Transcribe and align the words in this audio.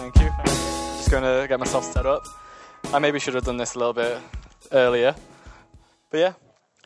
Thank 0.00 0.16
you. 0.16 0.30
Just 0.46 1.10
going 1.10 1.24
to 1.24 1.46
get 1.46 1.60
myself 1.60 1.84
set 1.84 2.06
up. 2.06 2.24
I 2.86 2.98
maybe 2.98 3.18
should 3.18 3.34
have 3.34 3.44
done 3.44 3.58
this 3.58 3.74
a 3.74 3.78
little 3.78 3.92
bit 3.92 4.18
earlier. 4.72 5.14
But 6.10 6.20
yeah, 6.20 6.32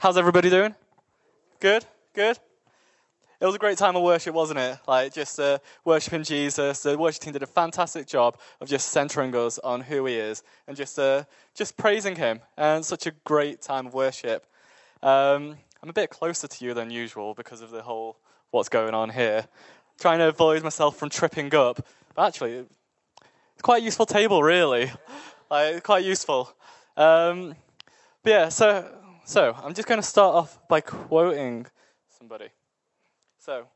how's 0.00 0.18
everybody 0.18 0.50
doing? 0.50 0.74
Good? 1.60 1.86
Good? 2.12 2.40
It 3.40 3.46
was 3.46 3.54
a 3.54 3.58
great 3.58 3.78
time 3.78 3.94
of 3.94 4.02
worship, 4.02 4.34
wasn't 4.34 4.58
it? 4.58 4.78
Like 4.88 5.14
just 5.14 5.38
uh, 5.38 5.58
worshiping 5.84 6.24
Jesus. 6.24 6.82
The 6.82 6.98
worship 6.98 7.22
team 7.22 7.32
did 7.32 7.44
a 7.44 7.46
fantastic 7.46 8.08
job 8.08 8.36
of 8.60 8.68
just 8.68 8.88
centering 8.88 9.32
us 9.36 9.60
on 9.60 9.80
who 9.80 10.06
He 10.06 10.16
is 10.16 10.42
and 10.66 10.76
just 10.76 10.98
uh, 10.98 11.22
just 11.54 11.76
praising 11.76 12.16
Him. 12.16 12.40
And 12.56 12.84
such 12.84 13.06
a 13.06 13.12
great 13.22 13.62
time 13.62 13.86
of 13.86 13.94
worship. 13.94 14.44
Um, 15.04 15.54
I'm 15.84 15.88
a 15.88 15.92
bit 15.92 16.10
closer 16.10 16.48
to 16.48 16.64
you 16.64 16.74
than 16.74 16.90
usual 16.90 17.32
because 17.34 17.60
of 17.60 17.70
the 17.70 17.82
whole 17.82 18.16
what's 18.50 18.68
going 18.68 18.92
on 18.92 19.10
here. 19.10 19.46
Trying 20.00 20.18
to 20.18 20.26
avoid 20.26 20.64
myself 20.64 20.96
from 20.96 21.10
tripping 21.10 21.54
up. 21.54 21.86
But 22.16 22.26
actually, 22.26 22.64
quite 23.64 23.82
a 23.82 23.84
useful 23.86 24.04
table, 24.04 24.42
really. 24.42 24.92
Like, 25.50 25.82
quite 25.82 26.04
useful. 26.04 26.54
Um, 26.98 27.54
but 28.22 28.30
yeah, 28.30 28.48
so 28.50 28.88
so 29.24 29.54
I'm 29.56 29.72
just 29.72 29.88
going 29.88 30.00
to 30.00 30.06
start 30.06 30.34
off 30.34 30.58
by 30.68 30.82
quoting 30.82 31.66
somebody. 32.10 32.48
So. 33.38 33.66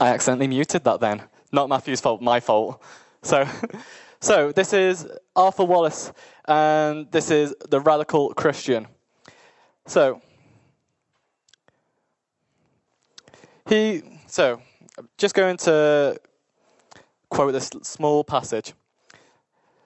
I 0.00 0.08
accidentally 0.08 0.46
muted 0.46 0.84
that 0.84 1.00
then. 1.00 1.24
Not 1.52 1.68
Matthew's 1.68 2.00
fault, 2.00 2.22
my 2.22 2.38
fault. 2.40 2.80
So, 3.22 3.46
so 4.20 4.52
this 4.52 4.72
is 4.72 5.06
Arthur 5.34 5.64
Wallis, 5.64 6.12
and 6.46 7.10
this 7.10 7.30
is 7.30 7.54
the 7.68 7.80
radical 7.80 8.32
Christian. 8.34 8.86
So, 9.86 10.22
he, 13.68 14.13
so, 14.34 14.60
I'm 14.98 15.08
just 15.16 15.32
going 15.32 15.56
to 15.58 16.18
quote 17.28 17.52
this 17.52 17.70
small 17.84 18.24
passage. 18.24 18.74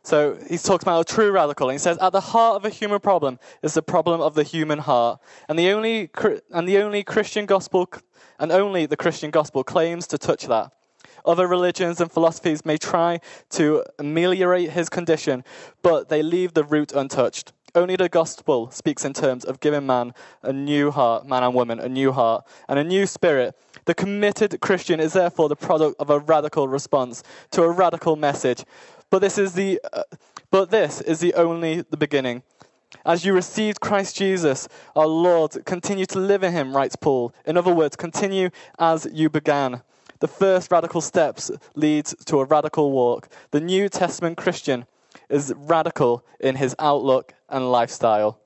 So 0.02 0.38
he's 0.48 0.62
talking 0.62 0.88
about 0.88 1.00
a 1.00 1.14
true 1.14 1.30
radical, 1.30 1.68
and 1.68 1.74
he 1.74 1.78
says, 1.78 1.98
"At 1.98 2.12
the 2.12 2.22
heart 2.22 2.56
of 2.56 2.64
a 2.64 2.70
human 2.70 2.98
problem 2.98 3.38
is 3.62 3.74
the 3.74 3.82
problem 3.82 4.22
of 4.22 4.34
the 4.34 4.44
human 4.44 4.78
heart, 4.78 5.20
and 5.50 5.58
the 5.58 5.70
only 5.70 6.08
and 6.50 6.66
the 6.66 6.78
only 6.78 7.04
Christian 7.04 7.44
gospel 7.44 7.90
and 8.38 8.50
only 8.50 8.86
the 8.86 8.96
Christian 8.96 9.30
gospel 9.30 9.62
claims 9.62 10.06
to 10.06 10.16
touch 10.16 10.46
that. 10.46 10.72
Other 11.26 11.46
religions 11.46 12.00
and 12.00 12.10
philosophies 12.10 12.64
may 12.64 12.78
try 12.78 13.20
to 13.50 13.84
ameliorate 13.98 14.70
his 14.70 14.88
condition, 14.88 15.44
but 15.82 16.08
they 16.08 16.22
leave 16.22 16.54
the 16.54 16.64
root 16.64 16.92
untouched. 16.92 17.52
Only 17.78 17.94
the 17.94 18.08
gospel 18.08 18.72
speaks 18.72 19.04
in 19.04 19.12
terms 19.12 19.44
of 19.44 19.60
giving 19.60 19.86
man 19.86 20.12
a 20.42 20.52
new 20.52 20.90
heart, 20.90 21.28
man 21.28 21.44
and 21.44 21.54
woman, 21.54 21.78
a 21.78 21.88
new 21.88 22.10
heart 22.10 22.44
and 22.68 22.76
a 22.76 22.82
new 22.82 23.06
spirit. 23.06 23.56
The 23.84 23.94
committed 23.94 24.58
Christian 24.60 24.98
is 24.98 25.12
therefore 25.12 25.48
the 25.48 25.54
product 25.54 25.94
of 26.00 26.10
a 26.10 26.18
radical 26.18 26.66
response 26.66 27.22
to 27.52 27.62
a 27.62 27.70
radical 27.70 28.16
message." 28.16 28.64
But 29.10 29.20
this 29.20 29.38
is 29.38 29.52
the, 29.52 29.80
uh, 29.92 30.02
but 30.50 30.72
this 30.72 31.00
is 31.02 31.20
the 31.20 31.34
only 31.34 31.82
the 31.82 31.96
beginning. 31.96 32.42
As 33.06 33.24
you 33.24 33.32
received 33.32 33.78
Christ 33.78 34.16
Jesus, 34.16 34.66
our 34.96 35.06
Lord, 35.06 35.64
continue 35.64 36.06
to 36.06 36.18
live 36.18 36.42
in 36.42 36.50
him, 36.50 36.76
writes 36.76 36.96
Paul. 36.96 37.32
In 37.46 37.56
other 37.56 37.72
words, 37.72 37.94
continue 37.94 38.50
as 38.80 39.06
you 39.12 39.30
began. 39.30 39.82
The 40.18 40.26
first 40.26 40.72
radical 40.72 41.00
steps 41.00 41.52
lead 41.76 42.06
to 42.26 42.40
a 42.40 42.44
radical 42.44 42.90
walk. 42.90 43.28
The 43.52 43.60
New 43.60 43.88
Testament 43.88 44.36
Christian 44.36 44.84
is 45.28 45.52
radical 45.56 46.24
in 46.40 46.56
his 46.56 46.74
outlook 46.80 47.34
and 47.48 47.70
lifestyle. 47.70 48.40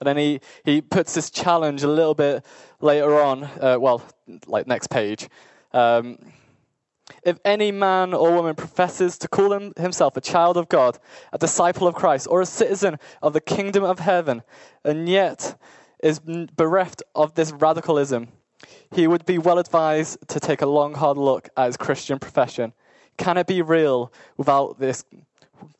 And 0.00 0.06
then 0.06 0.16
he, 0.16 0.40
he 0.64 0.80
puts 0.80 1.14
this 1.14 1.30
challenge 1.30 1.82
a 1.82 1.88
little 1.88 2.14
bit 2.14 2.44
later 2.80 3.20
on, 3.20 3.44
uh, 3.44 3.76
well, 3.80 4.02
like 4.46 4.66
next 4.66 4.88
page. 4.88 5.28
Um, 5.72 6.18
if 7.22 7.38
any 7.44 7.70
man 7.70 8.14
or 8.14 8.32
woman 8.32 8.54
professes 8.54 9.18
to 9.18 9.28
call 9.28 9.52
him, 9.52 9.72
himself 9.76 10.16
a 10.16 10.20
child 10.20 10.56
of 10.56 10.68
God, 10.68 10.98
a 11.32 11.38
disciple 11.38 11.86
of 11.86 11.94
Christ, 11.94 12.26
or 12.30 12.40
a 12.40 12.46
citizen 12.46 12.98
of 13.22 13.32
the 13.32 13.40
kingdom 13.40 13.84
of 13.84 13.98
heaven, 13.98 14.42
and 14.84 15.08
yet 15.08 15.58
is 16.02 16.20
bereft 16.20 17.02
of 17.14 17.34
this 17.34 17.52
radicalism, 17.52 18.28
he 18.92 19.06
would 19.06 19.26
be 19.26 19.38
well 19.38 19.58
advised 19.58 20.26
to 20.28 20.40
take 20.40 20.62
a 20.62 20.66
long, 20.66 20.94
hard 20.94 21.18
look 21.18 21.48
at 21.56 21.66
his 21.66 21.76
Christian 21.76 22.18
profession. 22.18 22.72
Can 23.16 23.36
it 23.36 23.46
be 23.46 23.62
real 23.62 24.12
without 24.36 24.78
this 24.78 25.04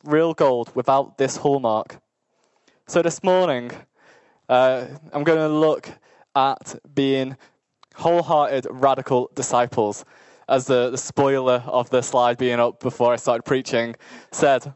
real 0.03 0.33
gold, 0.33 0.71
without 0.75 1.17
this 1.17 1.37
hallmark? 1.37 1.99
So 2.87 3.01
this 3.01 3.23
morning, 3.23 3.71
uh, 4.47 4.85
I'm 5.11 5.23
going 5.23 5.39
to 5.39 5.49
look 5.49 5.89
at 6.35 6.75
being 6.93 7.35
wholehearted, 7.95 8.67
radical 8.69 9.31
disciples 9.33 10.05
as 10.47 10.67
the, 10.67 10.91
the 10.91 10.97
spoiler 10.97 11.63
of 11.65 11.89
the 11.89 12.03
slide 12.03 12.37
being 12.37 12.59
up 12.59 12.79
before 12.79 13.11
I 13.11 13.15
started 13.15 13.41
preaching 13.41 13.95
said. 14.31 14.71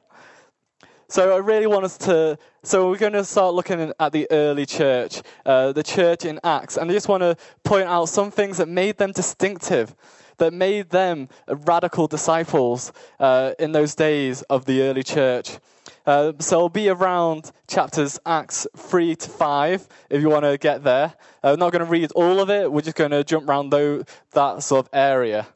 So 1.07 1.35
I 1.35 1.37
really 1.37 1.67
want 1.67 1.85
us 1.85 1.99
to. 1.99 2.39
So 2.63 2.89
we're 2.89 2.97
going 2.97 3.13
to 3.13 3.23
start 3.23 3.53
looking 3.53 3.93
at 3.99 4.11
the 4.11 4.27
early 4.31 4.65
church, 4.65 5.21
uh, 5.45 5.71
the 5.73 5.83
church 5.83 6.25
in 6.25 6.39
Acts, 6.43 6.77
and 6.77 6.89
I 6.89 6.93
just 6.95 7.09
want 7.09 7.21
to 7.21 7.37
point 7.63 7.87
out 7.87 8.05
some 8.05 8.31
things 8.31 8.57
that 8.57 8.67
made 8.67 8.97
them 8.97 9.11
distinctive, 9.11 9.95
that 10.39 10.51
made 10.51 10.89
them 10.89 11.29
radical 11.47 12.07
disciples 12.07 12.91
uh, 13.19 13.53
in 13.59 13.71
those 13.71 13.93
days 13.93 14.41
of 14.43 14.65
the 14.65 14.81
early 14.81 15.03
church. 15.03 15.59
Uh, 16.05 16.33
so 16.39 16.55
it'll 16.55 16.69
be 16.69 16.89
around 16.89 17.51
chapters 17.67 18.19
Acts 18.25 18.65
3 18.75 19.15
to 19.15 19.29
5 19.29 19.87
if 20.09 20.21
you 20.21 20.29
want 20.29 20.45
to 20.45 20.57
get 20.57 20.83
there. 20.83 21.13
I'm 21.43 21.53
uh, 21.53 21.55
not 21.55 21.71
going 21.71 21.85
to 21.85 21.89
read 21.91 22.11
all 22.13 22.39
of 22.39 22.49
it, 22.49 22.71
we're 22.71 22.81
just 22.81 22.95
going 22.95 23.11
to 23.11 23.23
jump 23.23 23.47
around 23.47 23.69
though, 23.69 24.03
that 24.31 24.63
sort 24.63 24.85
of 24.85 24.89
area. 24.93 25.47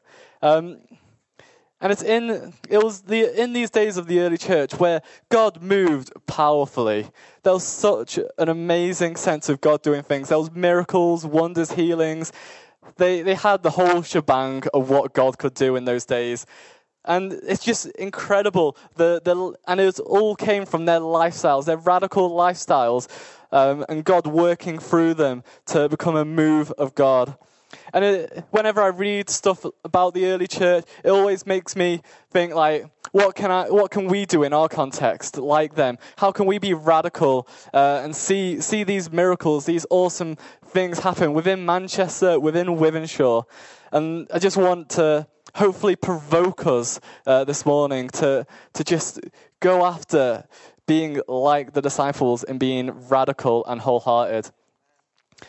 Um, 0.42 0.78
and 1.84 1.92
it's 1.92 2.02
in 2.02 2.54
it 2.70 2.82
was 2.82 3.02
the 3.02 3.40
in 3.40 3.52
these 3.52 3.68
days 3.68 3.98
of 3.98 4.06
the 4.06 4.20
early 4.20 4.38
church 4.38 4.74
where 4.78 5.02
God 5.28 5.62
moved 5.62 6.12
powerfully. 6.26 7.08
There 7.42 7.52
was 7.52 7.64
such 7.64 8.18
an 8.38 8.48
amazing 8.48 9.16
sense 9.16 9.50
of 9.50 9.60
God 9.60 9.82
doing 9.82 10.02
things. 10.02 10.30
There 10.30 10.38
was 10.38 10.50
miracles, 10.50 11.26
wonders, 11.26 11.72
healings. 11.72 12.32
They 12.96 13.20
they 13.20 13.34
had 13.34 13.62
the 13.62 13.70
whole 13.70 14.00
shebang 14.00 14.62
of 14.72 14.88
what 14.88 15.12
God 15.12 15.36
could 15.36 15.52
do 15.52 15.76
in 15.76 15.84
those 15.84 16.06
days. 16.06 16.46
And 17.04 17.32
it's 17.32 17.62
just 17.62 17.86
incredible. 17.86 18.76
The, 18.96 19.20
the, 19.24 19.54
and 19.66 19.80
it 19.80 19.98
all 20.00 20.34
came 20.34 20.64
from 20.64 20.86
their 20.86 21.00
lifestyles, 21.00 21.66
their 21.66 21.76
radical 21.76 22.30
lifestyles, 22.30 23.08
um, 23.52 23.84
and 23.88 24.04
God 24.04 24.26
working 24.26 24.78
through 24.78 25.14
them 25.14 25.44
to 25.66 25.88
become 25.88 26.16
a 26.16 26.24
move 26.24 26.72
of 26.72 26.94
God. 26.94 27.36
And 27.92 28.04
it, 28.04 28.44
whenever 28.50 28.82
I 28.82 28.88
read 28.88 29.28
stuff 29.28 29.64
about 29.84 30.14
the 30.14 30.26
early 30.26 30.46
church, 30.46 30.84
it 31.02 31.10
always 31.10 31.46
makes 31.46 31.76
me 31.76 32.02
think 32.30 32.54
like, 32.54 32.88
what 33.12 33.36
can 33.36 33.50
I, 33.50 33.70
what 33.70 33.90
can 33.90 34.08
we 34.08 34.26
do 34.26 34.42
in 34.42 34.52
our 34.52 34.68
context 34.68 35.36
like 35.36 35.74
them? 35.74 35.98
How 36.16 36.32
can 36.32 36.46
we 36.46 36.58
be 36.58 36.74
radical 36.74 37.46
uh, 37.72 38.00
and 38.02 38.14
see 38.14 38.60
see 38.60 38.82
these 38.82 39.12
miracles, 39.12 39.66
these 39.66 39.86
awesome 39.90 40.36
things 40.66 40.98
happen 40.98 41.32
within 41.32 41.64
Manchester, 41.64 42.40
within 42.40 42.66
Wythenshawe? 42.66 43.44
And 43.92 44.26
I 44.32 44.40
just 44.40 44.56
want 44.56 44.90
to 44.90 45.28
hopefully 45.54 45.96
provoke 45.96 46.66
us 46.66 47.00
uh, 47.26 47.44
this 47.44 47.64
morning 47.64 48.08
to 48.08 48.46
to 48.72 48.84
just 48.84 49.20
go 49.60 49.84
after 49.84 50.44
being 50.86 51.20
like 51.28 51.72
the 51.72 51.80
disciples 51.80 52.44
and 52.44 52.60
being 52.60 52.90
radical 53.08 53.64
and 53.66 53.80
wholehearted. 53.80 54.50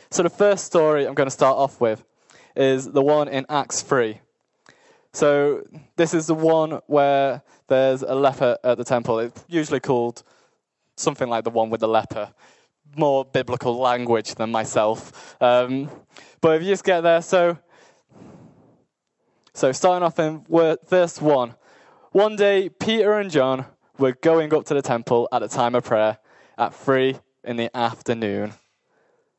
So 0.10 0.24
the 0.24 0.30
first 0.30 0.66
story 0.66 1.06
I'm 1.06 1.14
going 1.14 1.28
to 1.28 1.32
start 1.32 1.58
off 1.58 1.82
with 1.82 2.04
is 2.56 2.90
the 2.92 3.02
one 3.02 3.28
in 3.28 3.46
Acts 3.50 3.82
3. 3.82 4.20
So 5.14 5.64
this 5.96 6.14
is 6.14 6.28
the 6.28 6.36
one 6.36 6.82
where 6.88 7.42
there's 7.68 8.02
a 8.02 8.16
leper 8.16 8.58
at 8.64 8.78
the 8.78 8.84
temple. 8.84 9.20
It's 9.20 9.46
usually 9.48 9.80
called 9.80 10.24
something 10.96 11.30
like 11.30 11.44
the 11.44 11.50
one 11.50 11.70
with 11.70 11.82
the 11.82 11.88
leper. 11.88 12.34
More 12.96 13.26
biblical 13.26 13.78
language 13.78 14.36
than 14.36 14.52
myself. 14.52 15.36
Um, 15.42 15.90
but 16.42 16.58
if 16.58 16.63
you 16.63 16.69
just 16.69 16.84
get 16.84 17.01
there, 17.01 17.22
so 17.22 17.58
so 19.56 19.72
starting 19.72 20.06
off 20.06 20.19
in 20.19 20.46
verse 20.90 21.22
1. 21.22 21.56
One 22.12 22.36
day, 22.36 22.68
Peter 22.68 23.13
and 23.13 23.31
John 23.31 23.66
were 23.98 24.12
going 24.12 24.54
up 24.54 24.66
to 24.66 24.74
the 24.74 24.81
temple 24.81 25.30
at 25.31 25.40
the 25.40 25.48
time 25.48 25.75
of 25.75 25.86
prayer 25.86 26.18
at 26.57 26.74
3 26.74 27.16
in 27.46 27.56
the 27.56 27.75
afternoon. 27.75 28.54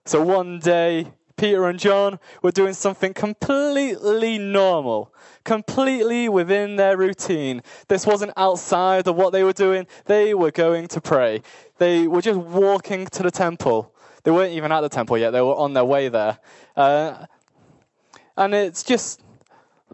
So 0.06 0.22
one 0.22 0.58
day, 0.58 1.12
Peter 1.36 1.68
and 1.68 1.78
John 1.78 2.18
were 2.40 2.50
doing 2.50 2.72
something 2.72 3.12
completely 3.12 4.38
normal, 4.38 5.14
completely 5.44 6.30
within 6.30 6.76
their 6.76 6.96
routine. 6.96 7.62
This 7.88 8.06
wasn't 8.06 8.32
outside 8.38 9.06
of 9.06 9.16
what 9.16 9.34
they 9.34 9.44
were 9.44 9.52
doing. 9.52 9.86
They 10.06 10.32
were 10.32 10.50
going 10.50 10.88
to 10.88 11.00
pray. 11.02 11.42
They 11.76 12.08
were 12.08 12.22
just 12.22 12.38
walking 12.38 13.06
to 13.08 13.22
the 13.22 13.30
temple. 13.30 13.92
They 14.24 14.30
weren't 14.30 14.54
even 14.54 14.72
at 14.72 14.80
the 14.80 14.88
temple 14.88 15.18
yet, 15.18 15.32
they 15.32 15.42
were 15.42 15.54
on 15.56 15.74
their 15.74 15.84
way 15.84 16.08
there. 16.08 16.38
Uh, 16.74 17.26
and 18.38 18.54
it's 18.54 18.82
just 18.82 19.20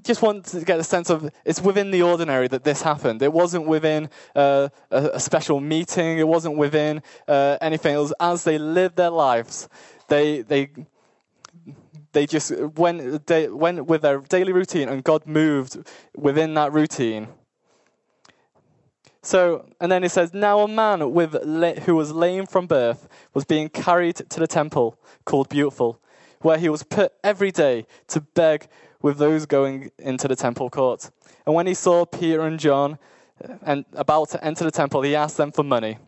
just 0.02 0.22
want 0.22 0.46
to 0.46 0.64
get 0.64 0.80
a 0.80 0.84
sense 0.84 1.10
of 1.10 1.30
it's 1.44 1.60
within 1.60 1.90
the 1.90 2.02
ordinary 2.02 2.48
that 2.48 2.64
this 2.64 2.82
happened. 2.82 3.22
It 3.22 3.32
wasn't 3.32 3.66
within 3.66 4.08
uh, 4.34 4.68
a, 4.90 5.10
a, 5.14 5.20
special 5.20 5.60
meeting. 5.60 6.18
It 6.18 6.26
wasn't 6.26 6.56
within 6.56 7.02
uh, 7.28 7.58
anything. 7.60 7.94
It 7.94 7.98
was 7.98 8.14
as 8.18 8.44
they 8.44 8.58
lived 8.58 8.96
their 8.96 9.10
lives. 9.10 9.68
They 10.08 10.42
they 10.42 10.70
they 12.12 12.26
just 12.26 12.52
went, 12.76 13.26
they 13.26 13.48
went 13.48 13.86
with 13.86 14.02
their 14.02 14.20
daily 14.20 14.52
routine 14.52 14.88
and 14.88 15.02
God 15.02 15.26
moved 15.26 15.78
within 16.14 16.54
that 16.54 16.72
routine. 16.72 17.28
So, 19.22 19.66
and 19.80 19.90
then 19.90 20.04
it 20.04 20.10
says, 20.10 20.34
Now 20.34 20.60
a 20.60 20.68
man 20.68 21.12
with, 21.12 21.32
who 21.84 21.94
was 21.94 22.12
lame 22.12 22.46
from 22.46 22.66
birth 22.66 23.08
was 23.34 23.44
being 23.44 23.68
carried 23.68 24.16
to 24.16 24.40
the 24.40 24.46
temple 24.46 24.98
called 25.24 25.48
Beautiful, 25.48 26.00
where 26.40 26.58
he 26.58 26.68
was 26.68 26.82
put 26.82 27.12
every 27.22 27.50
day 27.50 27.86
to 28.08 28.20
beg 28.20 28.68
with 29.02 29.18
those 29.18 29.46
going 29.46 29.90
into 29.98 30.28
the 30.28 30.36
temple 30.36 30.70
court. 30.70 31.10
And 31.44 31.54
when 31.54 31.66
he 31.66 31.74
saw 31.74 32.04
Peter 32.04 32.42
and 32.42 32.58
John 32.58 32.98
uh, 33.44 33.54
and 33.62 33.84
about 33.92 34.30
to 34.30 34.44
enter 34.44 34.64
the 34.64 34.70
temple, 34.70 35.02
he 35.02 35.14
asked 35.14 35.36
them 35.36 35.52
for 35.52 35.62
money. 35.62 35.98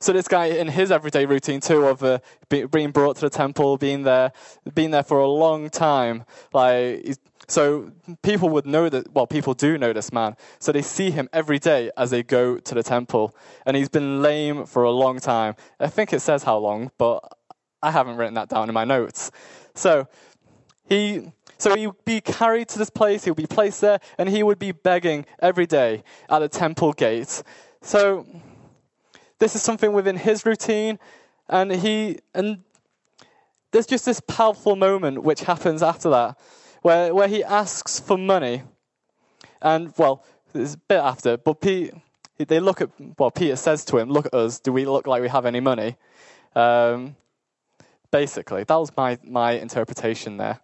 So 0.00 0.12
this 0.12 0.28
guy, 0.28 0.46
in 0.46 0.68
his 0.68 0.92
everyday 0.92 1.26
routine 1.26 1.60
too, 1.60 1.86
of 1.86 2.02
uh, 2.04 2.18
being 2.48 2.90
brought 2.90 3.16
to 3.16 3.22
the 3.22 3.30
temple, 3.30 3.78
being 3.78 4.02
there, 4.02 4.32
being 4.74 4.90
there 4.90 5.02
for 5.02 5.18
a 5.18 5.28
long 5.28 5.70
time, 5.70 6.24
like 6.52 7.16
so 7.48 7.90
people 8.22 8.48
would 8.50 8.66
know 8.66 8.88
that. 8.88 9.12
Well, 9.12 9.26
people 9.26 9.54
do 9.54 9.78
know 9.78 9.92
this 9.92 10.12
man, 10.12 10.36
so 10.58 10.70
they 10.70 10.82
see 10.82 11.10
him 11.10 11.28
every 11.32 11.58
day 11.58 11.90
as 11.96 12.10
they 12.10 12.22
go 12.22 12.58
to 12.58 12.74
the 12.74 12.82
temple, 12.82 13.34
and 13.66 13.76
he's 13.76 13.88
been 13.88 14.22
lame 14.22 14.66
for 14.66 14.84
a 14.84 14.90
long 14.90 15.18
time. 15.18 15.54
I 15.80 15.88
think 15.88 16.12
it 16.12 16.20
says 16.20 16.42
how 16.42 16.58
long, 16.58 16.90
but 16.98 17.20
I 17.82 17.90
haven't 17.90 18.16
written 18.16 18.34
that 18.34 18.50
down 18.50 18.68
in 18.68 18.74
my 18.74 18.84
notes. 18.84 19.30
So 19.74 20.06
he 20.88 21.32
so 21.58 21.74
he 21.74 21.88
would 21.88 22.04
be 22.04 22.20
carried 22.20 22.68
to 22.68 22.78
this 22.78 22.90
place, 22.90 23.24
he 23.24 23.30
would 23.30 23.36
be 23.36 23.46
placed 23.46 23.80
there, 23.80 23.98
and 24.16 24.28
he 24.28 24.42
would 24.42 24.58
be 24.58 24.72
begging 24.72 25.26
every 25.40 25.66
day 25.66 26.04
at 26.30 26.38
the 26.38 26.48
temple 26.48 26.92
gate. 26.92 27.42
So 27.82 28.26
this 29.38 29.54
is 29.56 29.62
something 29.62 29.92
within 29.92 30.16
his 30.16 30.46
routine, 30.46 30.98
and 31.48 31.72
he 31.72 32.20
and 32.34 32.62
there's 33.72 33.86
just 33.86 34.04
this 34.04 34.20
powerful 34.20 34.76
moment 34.76 35.22
which 35.22 35.40
happens 35.40 35.82
after 35.82 36.10
that, 36.10 36.38
where 36.82 37.14
where 37.14 37.28
he 37.28 37.42
asks 37.42 37.98
for 37.98 38.16
money, 38.16 38.62
and 39.60 39.92
well, 39.98 40.24
it's 40.54 40.74
a 40.74 40.78
bit 40.78 40.98
after, 40.98 41.36
but 41.36 41.60
they 41.60 42.60
look 42.60 42.80
at 42.80 42.90
well, 43.18 43.30
Peter 43.30 43.56
says 43.56 43.84
to 43.86 43.98
him, 43.98 44.10
"Look 44.10 44.26
at 44.26 44.34
us. 44.34 44.60
Do 44.60 44.72
we 44.72 44.86
look 44.86 45.06
like 45.06 45.22
we 45.22 45.28
have 45.28 45.44
any 45.44 45.60
money?" 45.60 45.96
Um, 46.54 47.16
basically, 48.10 48.64
that 48.64 48.76
was 48.76 48.92
my 48.96 49.18
my 49.24 49.52
interpretation 49.52 50.36
there. 50.36 50.60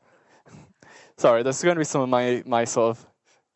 Sorry, 1.17 1.43
there's 1.43 1.63
going 1.63 1.77
to 1.77 1.81
be 1.81 1.85
some 1.85 2.01
of 2.03 2.09
my 2.09 2.43
my 2.47 2.65
sort 2.65 2.97
of 2.97 3.07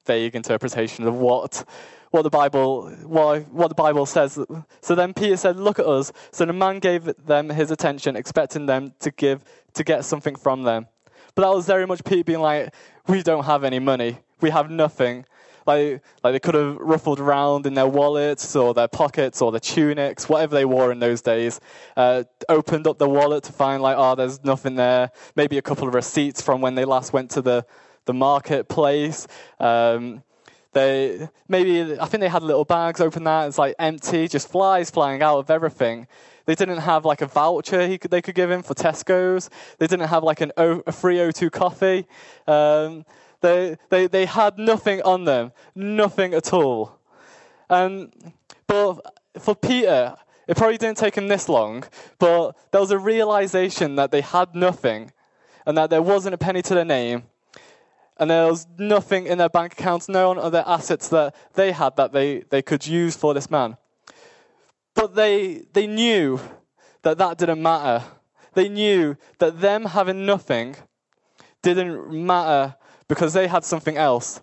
vague 0.07 0.35
interpretation 0.35 1.07
of 1.07 1.15
what 1.17 1.65
what 2.11 2.23
the 2.23 2.31
Bible, 2.31 2.91
what, 3.05 3.49
what 3.53 3.69
the 3.69 3.75
Bible 3.75 4.07
says. 4.07 4.39
So 4.81 4.95
then 4.95 5.13
Peter 5.13 5.37
said, 5.37 5.59
Look 5.59 5.79
at 5.79 5.87
us. 5.87 6.13
So 6.31 6.45
the 6.45 6.53
man 6.53 6.79
gave 6.79 7.05
them 7.27 7.51
his 7.51 7.71
attention, 7.71 8.17
expecting 8.17 8.67
them 8.67 8.95
to 9.01 9.11
give, 9.11 9.45
to 9.75 9.85
get 9.85 10.05
something 10.05 10.37
from 10.37 10.63
them. 10.63 10.87
But 11.35 11.43
that 11.43 11.55
was 11.55 11.67
very 11.67 11.87
much 11.87 12.05
Peter 12.05 12.25
being 12.25 12.41
like, 12.41 12.75
We 13.07 13.23
don't 13.23 13.45
have 13.45 13.65
any 13.65 13.79
money. 13.79 14.19
We 14.41 14.51
have 14.51 14.71
nothing. 14.71 15.27
Like, 15.69 16.03
like 16.25 16.33
they 16.33 16.41
could 16.41 16.55
have 16.55 16.77
ruffled 16.77 17.21
around 17.21 17.67
in 17.67 17.75
their 17.75 17.87
wallets 17.87 18.57
or 18.57 18.73
their 18.73 18.89
pockets 18.89 19.43
or 19.43 19.53
their 19.53 19.61
tunics, 19.61 20.29
whatever 20.29 20.55
they 20.55 20.65
wore 20.65 20.91
in 20.91 20.99
those 20.99 21.21
days. 21.21 21.61
Uh, 21.97 22.25
opened 22.49 22.87
up 22.87 22.99
the 22.99 23.09
wallet 23.09 23.45
to 23.45 23.53
find 23.53 23.83
like, 23.83 23.97
oh, 23.99 24.15
there's 24.15 24.43
nothing 24.43 24.77
there. 24.77 25.11
Maybe 25.37 25.59
a 25.59 25.63
couple 25.63 25.87
of 25.87 25.95
receipts 25.95 26.41
from 26.41 26.63
when 26.63 26.75
they 26.75 26.87
last 26.87 27.13
went 27.13 27.31
to 27.33 27.43
the, 27.43 27.67
the 28.07 28.15
marketplace. 28.15 29.29
Um, 29.61 30.23
they 30.73 31.29
maybe 31.49 31.99
I 31.99 32.07
think 32.07 32.21
they 32.21 32.29
had 32.29 32.43
little 32.43 32.65
bags. 32.65 33.01
Open 33.01 33.25
that, 33.25 33.49
it's 33.49 33.59
like 33.59 33.75
empty, 33.79 34.29
just 34.29 34.49
flies 34.49 34.91
flying 34.91 35.23
out 35.23 35.39
of 35.39 35.51
everything. 35.51 36.07
They 36.47 36.55
didn't 36.55 36.79
have 36.79 37.05
like 37.05 37.21
a 37.21 37.27
voucher 37.27 37.87
he 37.87 37.99
could, 37.99 38.11
they 38.11 38.23
could 38.23 38.35
give 38.35 38.51
him 38.51 38.63
for 38.63 38.75
Tesco's. 38.75 39.51
They 39.79 39.87
didn't 39.87 40.09
have 40.09 40.23
like 40.25 40.41
an 40.41 40.53
o, 40.57 40.83
a 40.87 40.93
free 40.93 41.17
O2 41.17 41.53
coffee. 41.53 42.07
Um, 42.47 43.05
they, 43.41 43.77
they, 43.91 44.07
they 44.07 44.27
had 44.27 44.59
nothing 44.59 45.03
on 45.03 45.25
them, 45.25 45.53
nothing 45.75 46.35
at 46.35 46.53
all. 46.53 46.99
Um, 47.71 48.11
but 48.67 49.01
for 49.39 49.55
Peter, 49.55 50.17
it 50.47 50.57
probably 50.57 50.79
didn't 50.79 50.99
take 50.99 51.15
him 51.15 51.29
this 51.29 51.49
long, 51.49 51.85
but 52.19 52.53
there 52.71 52.81
was 52.81 52.91
a 52.91 52.99
realization 52.99 53.97
that 53.97 54.11
they 54.11 54.23
had 54.23 54.55
nothing 54.55 55.13
and 55.67 55.77
that 55.77 55.91
there 55.91 56.03
wasn't 56.03 56.35
a 56.35 56.39
penny 56.39 56.63
to 56.63 56.75
their 56.75 56.85
name 56.85 57.25
and 58.19 58.31
there 58.31 58.47
was 58.47 58.67
nothing 58.79 59.27
in 59.27 59.39
their 59.39 59.49
bank 59.49 59.75
accounts, 59.75 60.09
no 60.09 60.33
other 60.33 60.65
assets 60.67 61.09
that 61.09 61.35
they 61.55 61.73
had 61.73 61.97
that 61.97 62.13
they, 62.13 62.41
they 62.51 62.63
could 62.63 62.87
use 62.87 63.17
for 63.17 63.33
this 63.33 63.51
man. 63.51 63.77
But 64.95 65.15
they, 65.15 65.67
they 65.73 65.87
knew 65.87 66.41
that 67.03 67.19
that 67.19 67.39
didn't 67.39 67.63
matter. 67.63 68.05
They 68.55 68.69
knew 68.69 69.17
that 69.39 69.61
them 69.61 69.85
having 69.85 70.27
nothing 70.27 70.75
didn't 71.63 72.11
matter 72.13 72.75
because 73.09 73.33
they 73.33 73.47
had 73.47 73.65
something 73.65 73.97
else. 73.97 74.43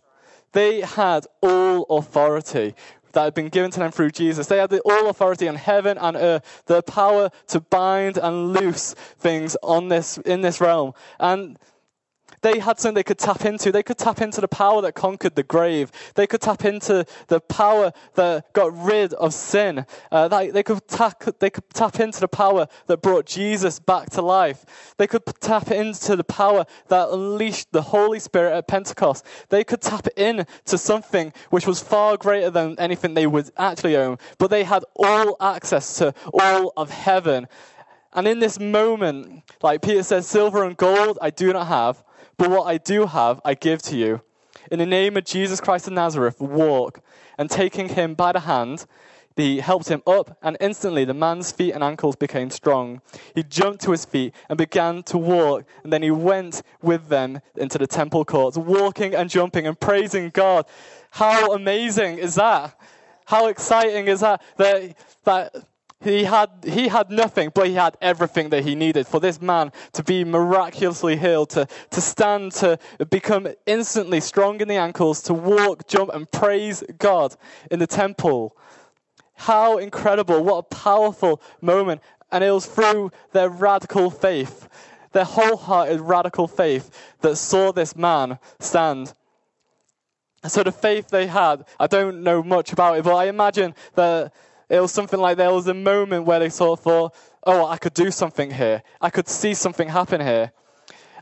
They 0.51 0.81
had 0.81 1.25
all 1.41 1.83
authority 1.83 2.75
that 3.11 3.23
had 3.23 3.33
been 3.33 3.49
given 3.49 3.71
to 3.71 3.79
them 3.79 3.91
through 3.91 4.11
Jesus. 4.11 4.47
They 4.47 4.57
had 4.57 4.69
the 4.69 4.81
all 4.81 5.09
authority 5.09 5.47
on 5.47 5.55
heaven 5.55 5.97
and 5.97 6.15
earth, 6.15 6.63
the 6.65 6.81
power 6.83 7.29
to 7.47 7.59
bind 7.59 8.17
and 8.17 8.53
loose 8.53 8.93
things 9.17 9.55
on 9.63 9.87
this 9.87 10.17
in 10.19 10.41
this 10.41 10.61
realm. 10.61 10.93
And 11.19 11.57
they 12.45 12.59
had 12.59 12.79
something 12.79 12.93
they 12.93 13.03
could 13.03 13.17
tap 13.17 13.43
into. 13.43 13.71
They 13.71 13.81
could 13.81 13.97
tap 13.97 14.21
into 14.21 14.39
the 14.39 14.47
power 14.47 14.79
that 14.83 14.93
conquered 14.93 15.35
the 15.35 15.41
grave. 15.41 15.91
They 16.13 16.27
could 16.27 16.41
tap 16.41 16.63
into 16.63 17.03
the 17.25 17.39
power 17.39 17.91
that 18.13 18.53
got 18.53 18.71
rid 18.77 19.15
of 19.15 19.33
sin. 19.33 19.83
Uh, 20.11 20.27
they, 20.27 20.51
they, 20.51 20.61
could 20.61 20.87
tap, 20.87 21.23
they 21.39 21.49
could 21.49 21.67
tap 21.73 21.99
into 21.99 22.19
the 22.19 22.27
power 22.27 22.67
that 22.85 23.01
brought 23.01 23.25
Jesus 23.25 23.79
back 23.79 24.11
to 24.11 24.21
life. 24.21 24.93
They 24.97 25.07
could 25.07 25.23
tap 25.39 25.71
into 25.71 26.15
the 26.15 26.23
power 26.23 26.67
that 26.89 27.09
unleashed 27.09 27.71
the 27.71 27.81
Holy 27.81 28.19
Spirit 28.19 28.55
at 28.55 28.67
Pentecost. 28.67 29.25
They 29.49 29.63
could 29.63 29.81
tap 29.81 30.07
in 30.15 30.45
to 30.65 30.77
something 30.77 31.33
which 31.49 31.65
was 31.65 31.81
far 31.81 32.15
greater 32.15 32.51
than 32.51 32.77
anything 32.77 33.15
they 33.15 33.25
would 33.25 33.49
actually 33.57 33.97
own. 33.97 34.19
But 34.37 34.51
they 34.51 34.63
had 34.63 34.85
all 34.95 35.35
access 35.41 35.97
to 35.97 36.13
all 36.31 36.73
of 36.77 36.91
heaven. 36.91 37.47
And 38.13 38.27
in 38.27 38.37
this 38.37 38.59
moment, 38.59 39.43
like 39.63 39.81
Peter 39.81 40.03
says, 40.03 40.27
silver 40.27 40.63
and 40.63 40.77
gold 40.77 41.17
I 41.23 41.31
do 41.31 41.51
not 41.51 41.65
have, 41.67 42.04
but 42.37 42.49
what 42.49 42.67
I 42.67 42.77
do 42.77 43.05
have, 43.05 43.41
I 43.45 43.53
give 43.53 43.81
to 43.83 43.97
you. 43.97 44.21
In 44.71 44.79
the 44.79 44.85
name 44.85 45.17
of 45.17 45.25
Jesus 45.25 45.61
Christ 45.61 45.87
of 45.87 45.93
Nazareth, 45.93 46.39
walk. 46.39 47.01
And 47.37 47.49
taking 47.49 47.89
him 47.89 48.13
by 48.13 48.31
the 48.31 48.39
hand, 48.41 48.85
he 49.35 49.59
helped 49.59 49.89
him 49.89 50.01
up, 50.07 50.37
and 50.41 50.55
instantly 50.61 51.03
the 51.03 51.13
man's 51.13 51.51
feet 51.51 51.73
and 51.73 51.83
ankles 51.83 52.15
became 52.15 52.49
strong. 52.49 53.01
He 53.33 53.43
jumped 53.43 53.83
to 53.83 53.91
his 53.91 54.05
feet 54.05 54.33
and 54.47 54.57
began 54.57 55.03
to 55.03 55.17
walk, 55.17 55.65
and 55.83 55.91
then 55.91 56.01
he 56.01 56.11
went 56.11 56.61
with 56.81 57.09
them 57.09 57.41
into 57.57 57.77
the 57.77 57.87
temple 57.87 58.23
courts, 58.23 58.57
walking 58.57 59.13
and 59.13 59.29
jumping 59.29 59.67
and 59.67 59.77
praising 59.77 60.29
God. 60.29 60.65
How 61.11 61.53
amazing 61.53 62.17
is 62.17 62.35
that? 62.35 62.79
How 63.25 63.47
exciting 63.47 64.07
is 64.07 64.21
that? 64.21 64.41
That, 64.55 64.95
that 65.25 65.55
he 66.05 66.23
had, 66.23 66.49
he 66.63 66.87
had 66.87 67.09
nothing, 67.09 67.51
but 67.53 67.67
he 67.67 67.73
had 67.73 67.97
everything 67.99 68.49
that 68.49 68.63
he 68.63 68.75
needed 68.75 69.07
for 69.07 69.19
this 69.19 69.41
man 69.41 69.71
to 69.93 70.03
be 70.03 70.23
miraculously 70.23 71.17
healed, 71.17 71.49
to, 71.51 71.67
to 71.89 72.01
stand, 72.01 72.51
to 72.53 72.77
become 73.09 73.47
instantly 73.65 74.19
strong 74.19 74.61
in 74.61 74.67
the 74.67 74.75
ankles, 74.75 75.21
to 75.23 75.33
walk, 75.33 75.87
jump, 75.87 76.11
and 76.13 76.31
praise 76.31 76.83
God 76.99 77.35
in 77.71 77.79
the 77.79 77.87
temple. 77.87 78.55
How 79.33 79.79
incredible. 79.79 80.43
What 80.43 80.57
a 80.57 80.63
powerful 80.63 81.41
moment. 81.59 82.01
And 82.31 82.43
it 82.43 82.51
was 82.51 82.67
through 82.67 83.11
their 83.33 83.49
radical 83.49 84.11
faith, 84.11 84.69
their 85.11 85.25
wholehearted 85.25 86.01
radical 86.01 86.47
faith, 86.47 87.15
that 87.21 87.35
saw 87.37 87.71
this 87.71 87.95
man 87.95 88.37
stand. 88.59 89.13
So 90.47 90.61
the 90.61 90.71
faith 90.71 91.07
they 91.07 91.25
had, 91.25 91.65
I 91.79 91.87
don't 91.87 92.21
know 92.21 92.43
much 92.43 92.71
about 92.71 92.99
it, 92.99 93.03
but 93.03 93.15
I 93.15 93.25
imagine 93.25 93.73
that 93.95 94.31
it 94.69 94.79
was 94.79 94.91
something 94.91 95.19
like 95.19 95.37
there 95.37 95.51
was 95.51 95.67
a 95.67 95.73
moment 95.73 96.25
where 96.25 96.39
they 96.39 96.49
sort 96.49 96.79
of 96.79 96.83
thought, 96.83 97.15
oh, 97.43 97.65
I 97.65 97.77
could 97.77 97.93
do 97.93 98.11
something 98.11 98.51
here. 98.51 98.81
I 99.01 99.09
could 99.09 99.27
see 99.27 99.53
something 99.53 99.87
happen 99.87 100.21
here. 100.21 100.51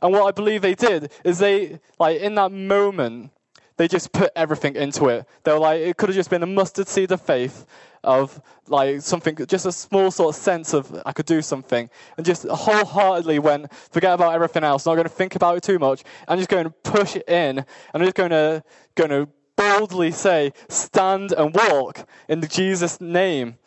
And 0.02 0.12
what 0.12 0.26
I 0.26 0.32
believe 0.32 0.62
they 0.62 0.76
did 0.76 1.12
is 1.24 1.40
they, 1.40 1.80
like, 2.00 2.20
in 2.20 2.36
that 2.36 2.52
moment, 2.52 3.32
they 3.78 3.88
just 3.88 4.12
put 4.12 4.32
everything 4.36 4.76
into 4.76 5.08
it. 5.08 5.28
They 5.44 5.52
were 5.52 5.60
like, 5.60 5.82
it 5.82 5.98
could 5.98 6.10
have 6.10 6.16
just 6.16 6.30
been 6.30 6.44
a 6.44 6.48
mustard 6.48 6.88
seed 6.88 7.12
of 7.12 7.22
faith, 7.22 7.66
of 8.04 8.42
like 8.68 9.02
something, 9.02 9.36
just 9.48 9.66
a 9.66 9.72
small 9.72 10.12
sort 10.12 10.36
of 10.36 10.42
sense 10.42 10.74
of 10.74 11.02
I 11.06 11.14
could 11.14 11.26
do 11.26 11.42
something, 11.42 11.90
and 12.18 12.26
just 12.26 12.46
wholeheartedly 12.46 13.40
went, 13.40 13.74
forget 13.74 14.14
about 14.14 14.34
everything 14.34 14.64
else, 14.64 14.86
not 14.86 14.96
going 14.96 15.06
to 15.06 15.10
think 15.10 15.36
about 15.36 15.58
it 15.58 15.64
too 15.64 15.80
much, 15.80 16.04
I'm 16.28 16.38
just 16.38 16.50
going 16.50 16.66
to 16.66 16.70
push 16.70 17.16
it 17.16 17.28
in, 17.28 17.66
I'm 17.94 18.02
just 18.02 18.16
going 18.16 18.32
to, 18.32 18.64
going 18.96 19.10
to 19.10 19.30
boldly 19.56 20.12
say, 20.12 20.54
stand 20.70 21.32
and 21.32 21.54
walk 21.54 22.08
in 22.28 22.48
Jesus' 22.48 23.00
name. 23.00 23.58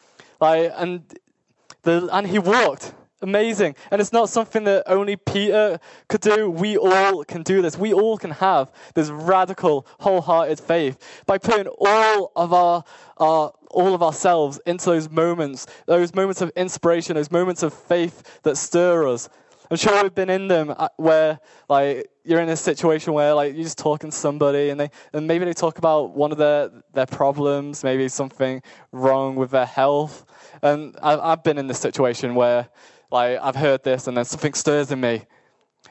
Like, 0.40 0.72
and, 0.76 1.02
the, 1.82 2.08
and 2.12 2.26
he 2.26 2.38
walked. 2.38 2.92
Amazing. 3.22 3.76
And 3.90 4.00
it's 4.00 4.12
not 4.12 4.28
something 4.28 4.64
that 4.64 4.84
only 4.86 5.16
Peter 5.16 5.80
could 6.08 6.20
do. 6.20 6.50
We 6.50 6.76
all 6.76 7.24
can 7.24 7.42
do 7.42 7.62
this. 7.62 7.78
We 7.78 7.94
all 7.94 8.18
can 8.18 8.30
have 8.32 8.70
this 8.94 9.08
radical, 9.08 9.86
wholehearted 10.00 10.60
faith 10.60 11.22
by 11.24 11.38
putting 11.38 11.66
all 11.78 12.30
of 12.36 12.52
our, 12.52 12.84
our 13.16 13.52
all 13.70 13.94
of 13.94 14.02
ourselves 14.02 14.60
into 14.66 14.86
those 14.86 15.10
moments, 15.10 15.66
those 15.86 16.14
moments 16.14 16.40
of 16.40 16.50
inspiration, 16.56 17.16
those 17.16 17.30
moments 17.30 17.62
of 17.62 17.72
faith 17.74 18.40
that 18.42 18.56
stir 18.56 19.08
us. 19.08 19.28
I'm 19.70 19.76
sure 19.76 20.00
we've 20.02 20.14
been 20.14 20.30
in 20.30 20.48
them 20.48 20.74
uh, 20.76 20.88
where 20.96 21.40
like 21.68 22.08
you're 22.24 22.40
in 22.40 22.48
a 22.48 22.56
situation 22.56 23.12
where 23.12 23.34
like 23.34 23.54
you're 23.54 23.64
just 23.64 23.78
talking 23.78 24.10
to 24.10 24.16
somebody 24.16 24.70
and 24.70 24.78
they 24.78 24.90
and 25.12 25.26
maybe 25.26 25.44
they 25.44 25.52
talk 25.52 25.78
about 25.78 26.16
one 26.16 26.30
of 26.30 26.38
their 26.38 26.70
their 26.92 27.06
problems, 27.06 27.82
maybe 27.82 28.08
something 28.08 28.62
wrong 28.92 29.34
with 29.34 29.50
their 29.50 29.66
health. 29.66 30.24
And 30.62 30.96
I've, 31.02 31.20
I've 31.20 31.42
been 31.42 31.58
in 31.58 31.66
this 31.66 31.80
situation 31.80 32.34
where 32.34 32.68
like 33.10 33.38
I've 33.42 33.56
heard 33.56 33.82
this 33.82 34.06
and 34.06 34.16
then 34.16 34.24
something 34.24 34.54
stirs 34.54 34.92
in 34.92 35.00
me, 35.00 35.22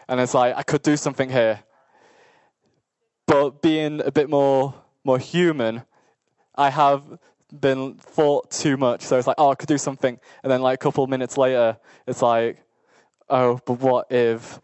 and 0.07 0.19
it's 0.19 0.33
like 0.33 0.55
I 0.55 0.63
could 0.63 0.81
do 0.81 0.95
something 0.95 1.29
here. 1.29 1.61
But 3.25 3.61
being 3.61 4.01
a 4.01 4.11
bit 4.11 4.29
more 4.29 4.73
more 5.03 5.19
human, 5.19 5.83
I 6.55 6.69
have 6.69 7.03
been 7.59 7.95
thought 7.95 8.51
too 8.51 8.77
much. 8.77 9.01
So 9.01 9.17
it's 9.17 9.27
like, 9.27 9.35
oh, 9.37 9.51
I 9.51 9.55
could 9.55 9.67
do 9.67 9.77
something, 9.77 10.17
and 10.43 10.51
then 10.51 10.61
like 10.61 10.75
a 10.75 10.83
couple 10.83 11.03
of 11.03 11.09
minutes 11.09 11.37
later, 11.37 11.77
it's 12.07 12.21
like, 12.21 12.64
oh, 13.29 13.59
but 13.65 13.79
what 13.79 14.11
if, 14.11 14.59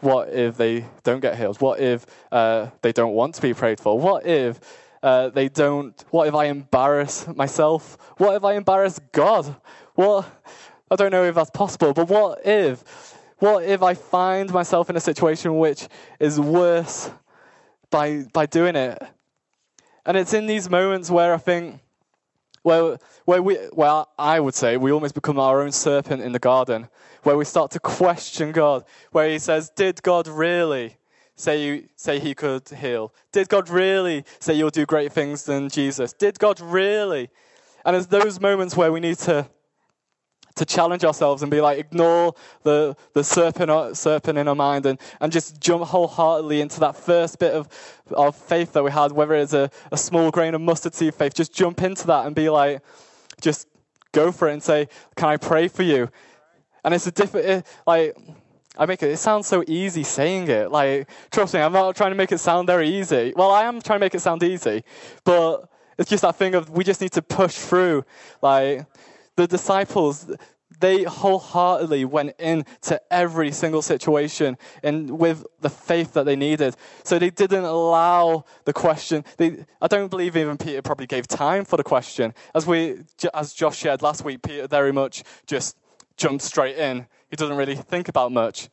what 0.00 0.28
if 0.30 0.56
they 0.56 0.84
don't 1.02 1.20
get 1.20 1.36
healed? 1.36 1.60
What 1.60 1.80
if 1.80 2.06
uh, 2.30 2.68
they 2.82 2.92
don't 2.92 3.14
want 3.14 3.34
to 3.36 3.42
be 3.42 3.54
prayed 3.54 3.80
for? 3.80 3.98
What 3.98 4.26
if 4.26 4.60
uh, 5.02 5.28
they 5.30 5.48
don't? 5.48 6.02
What 6.10 6.28
if 6.28 6.34
I 6.34 6.46
embarrass 6.46 7.26
myself? 7.28 7.98
What 8.16 8.36
if 8.36 8.44
I 8.44 8.54
embarrass 8.54 9.00
God? 9.12 9.54
What? 9.94 10.26
I 10.90 10.96
don't 10.96 11.10
know 11.10 11.24
if 11.24 11.34
that's 11.34 11.50
possible, 11.50 11.92
but 11.92 12.08
what 12.08 12.46
if? 12.46 13.14
What 13.38 13.64
if 13.64 13.82
I 13.82 13.94
find 13.94 14.52
myself 14.52 14.90
in 14.90 14.96
a 14.96 15.00
situation 15.00 15.58
which 15.58 15.88
is 16.20 16.40
worse 16.40 17.10
by 17.90 18.24
by 18.32 18.46
doing 18.46 18.76
it? 18.76 19.02
And 20.06 20.16
it's 20.16 20.34
in 20.34 20.46
these 20.46 20.68
moments 20.68 21.10
where 21.10 21.34
I 21.34 21.38
think 21.38 21.80
where, 22.64 22.98
where 23.26 23.42
we, 23.42 23.58
well, 23.72 24.10
I 24.18 24.40
would 24.40 24.54
say 24.54 24.76
we 24.78 24.90
almost 24.90 25.14
become 25.14 25.38
our 25.38 25.62
own 25.62 25.70
serpent 25.70 26.22
in 26.22 26.32
the 26.32 26.38
garden, 26.38 26.88
where 27.22 27.36
we 27.36 27.44
start 27.44 27.70
to 27.72 27.78
question 27.78 28.52
God, 28.52 28.84
where 29.12 29.28
He 29.28 29.38
says, 29.38 29.70
"Did 29.70 30.02
God 30.02 30.26
really 30.26 30.96
say 31.36 31.62
you, 31.62 31.88
say 31.96 32.18
He 32.18 32.34
could 32.34 32.68
heal? 32.68 33.12
Did 33.32 33.48
God 33.50 33.68
really 33.68 34.24
say 34.40 34.54
you'll 34.54 34.70
do 34.70 34.86
great 34.86 35.12
things 35.12 35.44
than 35.44 35.68
Jesus? 35.68 36.14
Did 36.14 36.38
God 36.38 36.58
really?" 36.58 37.28
And 37.84 37.94
it's 37.94 38.06
those 38.06 38.40
moments 38.40 38.74
where 38.74 38.90
we 38.90 39.00
need 39.00 39.18
to 39.18 39.46
to 40.56 40.64
challenge 40.64 41.04
ourselves 41.04 41.42
and 41.42 41.50
be 41.50 41.60
like, 41.60 41.78
ignore 41.78 42.34
the, 42.62 42.96
the 43.12 43.24
serpent, 43.24 43.70
uh, 43.70 43.92
serpent 43.94 44.38
in 44.38 44.46
our 44.46 44.54
mind 44.54 44.86
and, 44.86 45.00
and 45.20 45.32
just 45.32 45.60
jump 45.60 45.84
wholeheartedly 45.84 46.60
into 46.60 46.80
that 46.80 46.96
first 46.96 47.38
bit 47.38 47.52
of, 47.52 47.68
of 48.12 48.36
faith 48.36 48.72
that 48.72 48.84
we 48.84 48.90
had, 48.90 49.12
whether 49.12 49.34
it's 49.34 49.52
a, 49.52 49.70
a 49.90 49.96
small 49.96 50.30
grain 50.30 50.54
of 50.54 50.60
mustard 50.60 50.94
seed 50.94 51.14
faith, 51.14 51.34
just 51.34 51.52
jump 51.52 51.82
into 51.82 52.06
that 52.06 52.26
and 52.26 52.34
be 52.34 52.48
like, 52.48 52.82
just 53.40 53.68
go 54.12 54.30
for 54.30 54.48
it 54.48 54.52
and 54.52 54.62
say, 54.62 54.88
can 55.16 55.28
I 55.28 55.36
pray 55.36 55.68
for 55.68 55.82
you? 55.82 56.08
And 56.84 56.94
it's 56.94 57.06
a 57.06 57.12
different, 57.12 57.66
like, 57.86 58.16
I 58.76 58.86
make 58.86 59.02
it, 59.02 59.10
it 59.10 59.18
sounds 59.18 59.46
so 59.46 59.64
easy 59.66 60.02
saying 60.02 60.48
it. 60.48 60.70
Like, 60.70 61.08
trust 61.30 61.54
me, 61.54 61.60
I'm 61.60 61.72
not 61.72 61.96
trying 61.96 62.10
to 62.10 62.16
make 62.16 62.32
it 62.32 62.38
sound 62.38 62.66
very 62.66 62.88
easy. 62.88 63.32
Well, 63.36 63.50
I 63.50 63.64
am 63.64 63.80
trying 63.80 64.00
to 64.00 64.04
make 64.04 64.14
it 64.14 64.20
sound 64.20 64.42
easy, 64.42 64.84
but 65.24 65.68
it's 65.96 66.10
just 66.10 66.22
that 66.22 66.36
thing 66.36 66.54
of 66.54 66.70
we 66.70 66.82
just 66.84 67.00
need 67.00 67.12
to 67.12 67.22
push 67.22 67.54
through. 67.54 68.04
Like, 68.42 68.86
the 69.36 69.46
disciples, 69.46 70.30
they 70.80 71.04
wholeheartedly 71.04 72.04
went 72.04 72.34
into 72.38 73.00
every 73.10 73.52
single 73.52 73.82
situation 73.82 74.56
and 74.82 75.18
with 75.18 75.44
the 75.60 75.70
faith 75.70 76.14
that 76.14 76.24
they 76.24 76.36
needed. 76.36 76.76
So 77.04 77.18
they 77.18 77.30
didn't 77.30 77.64
allow 77.64 78.44
the 78.64 78.72
question. 78.72 79.24
They, 79.36 79.64
I 79.80 79.86
don't 79.86 80.10
believe 80.10 80.36
even 80.36 80.56
Peter 80.56 80.82
probably 80.82 81.06
gave 81.06 81.26
time 81.26 81.64
for 81.64 81.76
the 81.76 81.84
question. 81.84 82.34
As 82.54 82.66
we, 82.66 82.98
as 83.32 83.52
Josh 83.52 83.78
shared 83.78 84.02
last 84.02 84.24
week, 84.24 84.42
Peter 84.42 84.66
very 84.66 84.92
much 84.92 85.22
just 85.46 85.76
jumped 86.16 86.42
straight 86.42 86.76
in. 86.76 87.06
He 87.30 87.36
doesn't 87.36 87.56
really 87.56 87.76
think 87.76 88.08
about 88.08 88.32
much, 88.32 88.68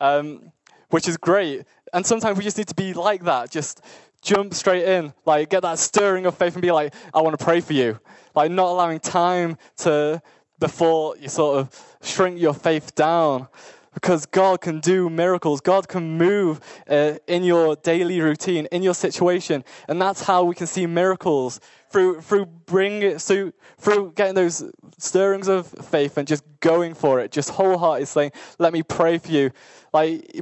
um, 0.00 0.52
which 0.90 1.08
is 1.08 1.16
great. 1.16 1.64
And 1.92 2.04
sometimes 2.06 2.38
we 2.38 2.44
just 2.44 2.58
need 2.58 2.68
to 2.68 2.74
be 2.74 2.94
like 2.94 3.24
that. 3.24 3.50
Just 3.50 3.82
jump 4.22 4.54
straight 4.54 4.84
in, 4.84 5.12
like 5.26 5.50
get 5.50 5.62
that 5.62 5.78
stirring 5.78 6.26
of 6.26 6.36
faith 6.36 6.54
and 6.54 6.62
be 6.62 6.70
like, 6.70 6.94
I 7.12 7.20
want 7.20 7.38
to 7.38 7.44
pray 7.44 7.60
for 7.60 7.74
you. 7.74 7.98
Like 8.34 8.50
not 8.50 8.68
allowing 8.68 9.00
time 9.00 9.58
to 9.78 10.22
before 10.58 11.16
you 11.18 11.28
sort 11.28 11.58
of 11.58 11.96
shrink 12.02 12.40
your 12.40 12.54
faith 12.54 12.94
down. 12.94 13.48
Because 13.94 14.24
God 14.24 14.62
can 14.62 14.80
do 14.80 15.10
miracles. 15.10 15.60
God 15.60 15.86
can 15.86 16.16
move 16.16 16.60
uh, 16.88 17.16
in 17.26 17.44
your 17.44 17.76
daily 17.76 18.22
routine, 18.22 18.66
in 18.72 18.82
your 18.82 18.94
situation. 18.94 19.64
And 19.86 20.00
that's 20.00 20.22
how 20.22 20.44
we 20.44 20.54
can 20.54 20.66
see 20.66 20.86
miracles 20.86 21.60
through, 21.90 22.22
through 22.22 22.46
bring 22.46 23.02
it, 23.02 23.20
through, 23.20 23.52
through 23.76 24.12
getting 24.16 24.34
those 24.34 24.64
stirrings 24.96 25.46
of 25.46 25.66
faith 25.66 26.16
and 26.16 26.26
just 26.26 26.42
going 26.60 26.94
for 26.94 27.20
it, 27.20 27.32
just 27.32 27.50
wholeheartedly 27.50 28.06
saying, 28.06 28.32
let 28.58 28.72
me 28.72 28.82
pray 28.82 29.18
for 29.18 29.30
you. 29.30 29.50
Like, 29.92 30.40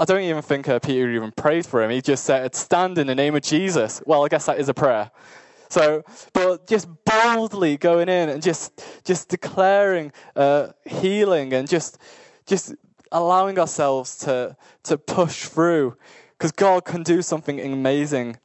I 0.00 0.04
don't 0.04 0.22
even 0.22 0.42
think 0.42 0.68
uh, 0.68 0.78
Peter 0.78 1.10
even 1.10 1.32
prayed 1.32 1.66
for 1.66 1.82
him. 1.82 1.90
He 1.90 2.00
just 2.00 2.24
said, 2.24 2.54
stand 2.54 2.96
in 2.98 3.06
the 3.06 3.14
name 3.14 3.34
of 3.34 3.42
Jesus. 3.42 4.02
Well, 4.06 4.24
I 4.24 4.28
guess 4.28 4.46
that 4.46 4.58
is 4.58 4.68
a 4.68 4.74
prayer. 4.74 5.10
So, 5.68 6.02
but 6.32 6.66
just 6.66 6.88
boldly 7.04 7.76
going 7.76 8.08
in 8.08 8.28
and 8.28 8.42
just, 8.42 8.82
just 9.04 9.28
declaring 9.28 10.12
uh, 10.34 10.68
healing 10.84 11.52
and 11.52 11.68
just, 11.68 11.98
just 12.46 12.74
allowing 13.12 13.58
ourselves 13.58 14.16
to, 14.18 14.56
to 14.84 14.96
push 14.96 15.44
through 15.44 15.96
because 16.38 16.52
God 16.52 16.84
can 16.84 17.02
do 17.02 17.20
something 17.20 17.60
amazing. 17.60 18.38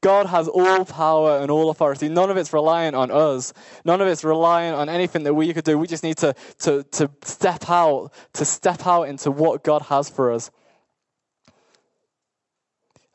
God 0.00 0.26
has 0.26 0.46
all 0.48 0.84
power 0.84 1.38
and 1.38 1.50
all 1.50 1.70
authority. 1.70 2.08
None 2.08 2.30
of 2.30 2.36
it's 2.36 2.52
reliant 2.52 2.94
on 2.94 3.10
us. 3.10 3.52
None 3.84 4.00
of 4.00 4.08
it's 4.08 4.24
reliant 4.24 4.76
on 4.76 4.88
anything 4.88 5.22
that 5.22 5.34
we 5.34 5.52
could 5.54 5.64
do. 5.64 5.78
We 5.78 5.86
just 5.86 6.02
need 6.02 6.18
to, 6.18 6.34
to, 6.60 6.82
to 6.82 7.10
step 7.22 7.70
out, 7.70 8.12
to 8.34 8.44
step 8.44 8.86
out 8.86 9.04
into 9.04 9.30
what 9.30 9.64
God 9.64 9.82
has 9.82 10.10
for 10.10 10.32
us. 10.32 10.50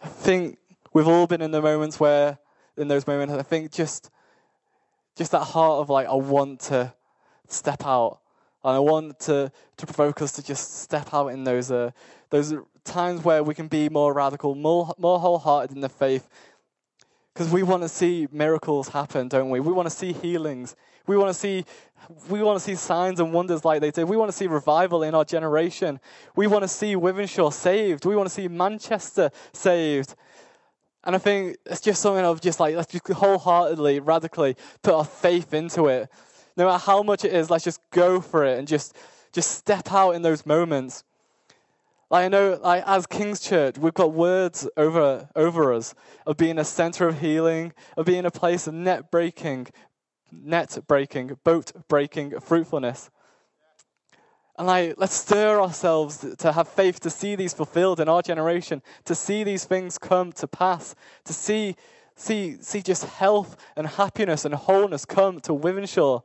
I 0.03 0.07
think 0.07 0.57
we've 0.93 1.07
all 1.07 1.27
been 1.27 1.41
in 1.41 1.51
the 1.51 1.61
moments 1.61 1.99
where, 1.99 2.39
in 2.77 2.87
those 2.87 3.05
moments, 3.05 3.33
I 3.33 3.43
think 3.43 3.71
just, 3.71 4.09
just 5.15 5.31
that 5.31 5.43
heart 5.43 5.81
of 5.81 5.89
like, 5.89 6.07
I 6.07 6.15
want 6.15 6.61
to 6.61 6.93
step 7.47 7.85
out. 7.85 8.19
And 8.63 8.75
I 8.75 8.79
want 8.79 9.19
to, 9.21 9.51
to 9.77 9.85
provoke 9.85 10.21
us 10.21 10.31
to 10.33 10.43
just 10.43 10.81
step 10.81 11.13
out 11.13 11.27
in 11.27 11.43
those, 11.43 11.71
uh, 11.71 11.91
those 12.29 12.53
times 12.83 13.23
where 13.23 13.43
we 13.43 13.53
can 13.53 13.67
be 13.67 13.89
more 13.89 14.13
radical, 14.13 14.55
more, 14.55 14.93
more 14.97 15.19
wholehearted 15.19 15.75
in 15.75 15.81
the 15.81 15.89
faith. 15.89 16.27
Because 17.33 17.51
we 17.51 17.63
want 17.63 17.83
to 17.83 17.89
see 17.89 18.27
miracles 18.31 18.89
happen, 18.89 19.27
don't 19.27 19.49
we? 19.49 19.59
We 19.59 19.71
want 19.71 19.87
to 19.87 19.95
see 19.95 20.13
healings. 20.13 20.75
We 21.07 21.17
want 21.17 21.29
to 21.29 21.33
see 21.33 21.65
we 22.29 22.41
want 22.41 22.59
to 22.59 22.63
see 22.63 22.75
signs 22.75 23.19
and 23.19 23.31
wonders 23.33 23.63
like 23.63 23.81
they 23.81 23.91
did. 23.91 24.05
We 24.05 24.17
want 24.17 24.29
to 24.29 24.37
see 24.37 24.47
revival 24.47 25.03
in 25.03 25.15
our 25.15 25.23
generation. 25.23 25.99
We 26.35 26.47
want 26.47 26.63
to 26.63 26.67
see 26.67 26.95
Wythenshawe 26.95 27.53
saved. 27.53 28.05
We 28.05 28.15
want 28.15 28.27
to 28.27 28.33
see 28.33 28.47
Manchester 28.47 29.31
saved. 29.53 30.15
And 31.03 31.15
I 31.15 31.19
think 31.19 31.57
it's 31.65 31.81
just 31.81 32.01
something 32.01 32.23
of 32.23 32.41
just 32.41 32.59
like, 32.59 32.75
let's 32.75 32.91
just 32.91 33.07
wholeheartedly, 33.07 33.99
radically 33.99 34.55
put 34.81 34.93
our 34.93 35.05
faith 35.05 35.53
into 35.53 35.87
it. 35.87 36.09
No 36.57 36.65
matter 36.65 36.83
how 36.83 37.01
much 37.01 37.25
it 37.25 37.33
is, 37.33 37.49
let's 37.49 37.63
just 37.63 37.81
go 37.91 38.21
for 38.21 38.45
it 38.45 38.59
and 38.59 38.67
just, 38.67 38.95
just 39.31 39.51
step 39.51 39.91
out 39.91 40.11
in 40.11 40.21
those 40.21 40.45
moments. 40.45 41.03
Like 42.11 42.25
I 42.25 42.27
know, 42.27 42.59
like 42.61 42.83
as 42.85 43.07
King's 43.07 43.39
Church, 43.39 43.77
we've 43.77 43.93
got 43.93 44.11
words 44.11 44.67
over 44.75 45.29
over 45.33 45.73
us 45.73 45.95
of 46.27 46.35
being 46.35 46.59
a 46.59 46.65
center 46.65 47.07
of 47.07 47.21
healing, 47.21 47.71
of 47.95 48.05
being 48.05 48.25
a 48.25 48.31
place 48.31 48.67
of 48.67 48.73
net 48.73 49.09
breaking, 49.09 49.67
net 50.31 50.77
breaking, 50.87 51.37
boat 51.43 51.71
breaking 51.87 52.39
fruitfulness. 52.39 53.09
And 54.57 54.67
like, 54.67 54.95
let's 54.97 55.15
stir 55.15 55.59
ourselves 55.61 56.25
to 56.37 56.51
have 56.51 56.67
faith 56.67 56.99
to 57.01 57.09
see 57.09 57.35
these 57.35 57.53
fulfilled 57.53 57.99
in 57.99 58.09
our 58.09 58.21
generation, 58.21 58.81
to 59.05 59.15
see 59.15 59.43
these 59.43 59.65
things 59.65 59.97
come 59.97 60.31
to 60.33 60.47
pass, 60.47 60.93
to 61.25 61.33
see, 61.33 61.75
see, 62.15 62.57
see 62.61 62.81
just 62.81 63.05
health 63.05 63.57
and 63.75 63.87
happiness 63.87 64.45
and 64.45 64.53
wholeness 64.53 65.05
come 65.05 65.39
to 65.41 65.53
Wythenshawe. 65.53 66.21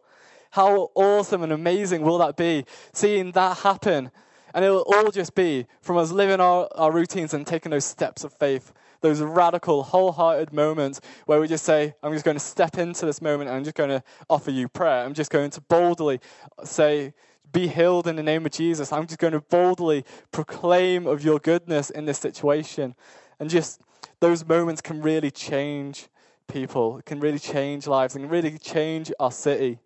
How 0.50 0.90
awesome 0.94 1.42
and 1.42 1.52
amazing 1.52 2.02
will 2.02 2.18
that 2.18 2.36
be, 2.36 2.64
seeing 2.92 3.32
that 3.32 3.58
happen? 3.58 4.10
And 4.54 4.64
it 4.64 4.70
will 4.70 4.86
all 4.86 5.10
just 5.10 5.34
be 5.34 5.66
from 5.80 5.96
us 5.96 6.10
living 6.10 6.40
our, 6.40 6.68
our 6.74 6.92
routines 6.92 7.34
and 7.34 7.46
taking 7.46 7.70
those 7.70 7.84
steps 7.84 8.24
of 8.24 8.32
faith 8.32 8.72
those 9.00 9.20
radical, 9.20 9.82
wholehearted 9.82 10.52
moments 10.52 11.00
where 11.26 11.40
we 11.40 11.48
just 11.48 11.64
say, 11.64 11.94
I'm 12.02 12.12
just 12.12 12.24
going 12.24 12.36
to 12.36 12.44
step 12.44 12.78
into 12.78 13.06
this 13.06 13.20
moment 13.20 13.48
and 13.48 13.56
I'm 13.56 13.64
just 13.64 13.76
going 13.76 13.90
to 13.90 14.02
offer 14.28 14.50
you 14.50 14.68
prayer. 14.68 15.04
I'm 15.04 15.14
just 15.14 15.30
going 15.30 15.50
to 15.50 15.60
boldly 15.60 16.20
say, 16.64 17.14
be 17.52 17.68
healed 17.68 18.06
in 18.06 18.16
the 18.16 18.22
name 18.22 18.44
of 18.44 18.52
Jesus. 18.52 18.92
I'm 18.92 19.06
just 19.06 19.18
going 19.18 19.32
to 19.32 19.40
boldly 19.40 20.04
proclaim 20.32 21.06
of 21.06 21.24
your 21.24 21.38
goodness 21.38 21.90
in 21.90 22.04
this 22.04 22.18
situation. 22.18 22.94
And 23.38 23.48
just 23.48 23.80
those 24.20 24.46
moments 24.46 24.80
can 24.80 25.02
really 25.02 25.30
change 25.30 26.08
people, 26.48 27.00
can 27.04 27.20
really 27.20 27.38
change 27.38 27.86
lives, 27.86 28.16
and 28.16 28.30
really 28.30 28.58
change 28.58 29.12
our 29.20 29.32
city. 29.32 29.78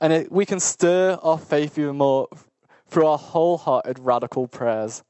And 0.00 0.12
it, 0.12 0.32
we 0.32 0.46
can 0.46 0.60
stir 0.60 1.18
our 1.22 1.38
faith 1.38 1.78
even 1.78 1.98
more 1.98 2.28
through 2.88 3.06
our 3.06 3.18
wholehearted 3.18 3.98
radical 3.98 4.48
prayers. 4.48 5.02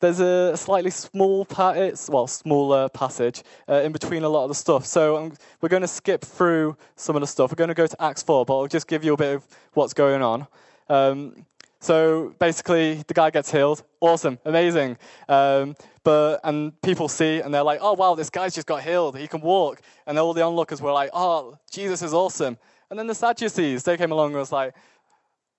There's 0.00 0.20
a 0.20 0.56
slightly 0.56 0.90
small 0.90 1.44
pa- 1.44 1.70
it's, 1.70 2.08
well 2.08 2.26
smaller 2.26 2.88
passage 2.88 3.42
uh, 3.68 3.80
in 3.82 3.92
between 3.92 4.22
a 4.22 4.28
lot 4.28 4.44
of 4.44 4.48
the 4.48 4.54
stuff. 4.54 4.84
So 4.84 5.16
um, 5.16 5.32
we're 5.60 5.68
going 5.68 5.82
to 5.82 5.88
skip 5.88 6.22
through 6.22 6.76
some 6.96 7.16
of 7.16 7.20
the 7.20 7.26
stuff. 7.26 7.50
We're 7.50 7.56
going 7.56 7.68
to 7.68 7.74
go 7.74 7.86
to 7.86 8.02
Acts 8.02 8.22
4, 8.22 8.44
but 8.44 8.58
I'll 8.58 8.66
just 8.66 8.86
give 8.86 9.04
you 9.04 9.14
a 9.14 9.16
bit 9.16 9.36
of 9.36 9.46
what's 9.72 9.94
going 9.94 10.22
on. 10.22 10.46
Um, 10.88 11.46
so 11.80 12.34
basically, 12.38 13.02
the 13.06 13.14
guy 13.14 13.30
gets 13.30 13.50
healed. 13.50 13.82
Awesome, 14.00 14.38
amazing. 14.46 14.96
Um, 15.28 15.76
but 16.02 16.40
and 16.42 16.80
people 16.82 17.08
see 17.08 17.40
and 17.40 17.52
they're 17.52 17.62
like, 17.62 17.80
oh 17.82 17.92
wow, 17.94 18.14
this 18.14 18.30
guy's 18.30 18.54
just 18.54 18.66
got 18.66 18.82
healed. 18.82 19.18
He 19.18 19.26
can 19.26 19.40
walk. 19.40 19.80
And 20.06 20.18
all 20.18 20.32
the 20.32 20.42
onlookers 20.42 20.80
were 20.80 20.92
like, 20.92 21.10
oh, 21.12 21.58
Jesus 21.70 22.02
is 22.02 22.14
awesome. 22.14 22.58
And 22.90 22.98
then 22.98 23.06
the 23.06 23.14
Sadducees, 23.14 23.82
they 23.82 23.96
came 23.96 24.12
along 24.12 24.28
and 24.28 24.36
was 24.36 24.52
like, 24.52 24.74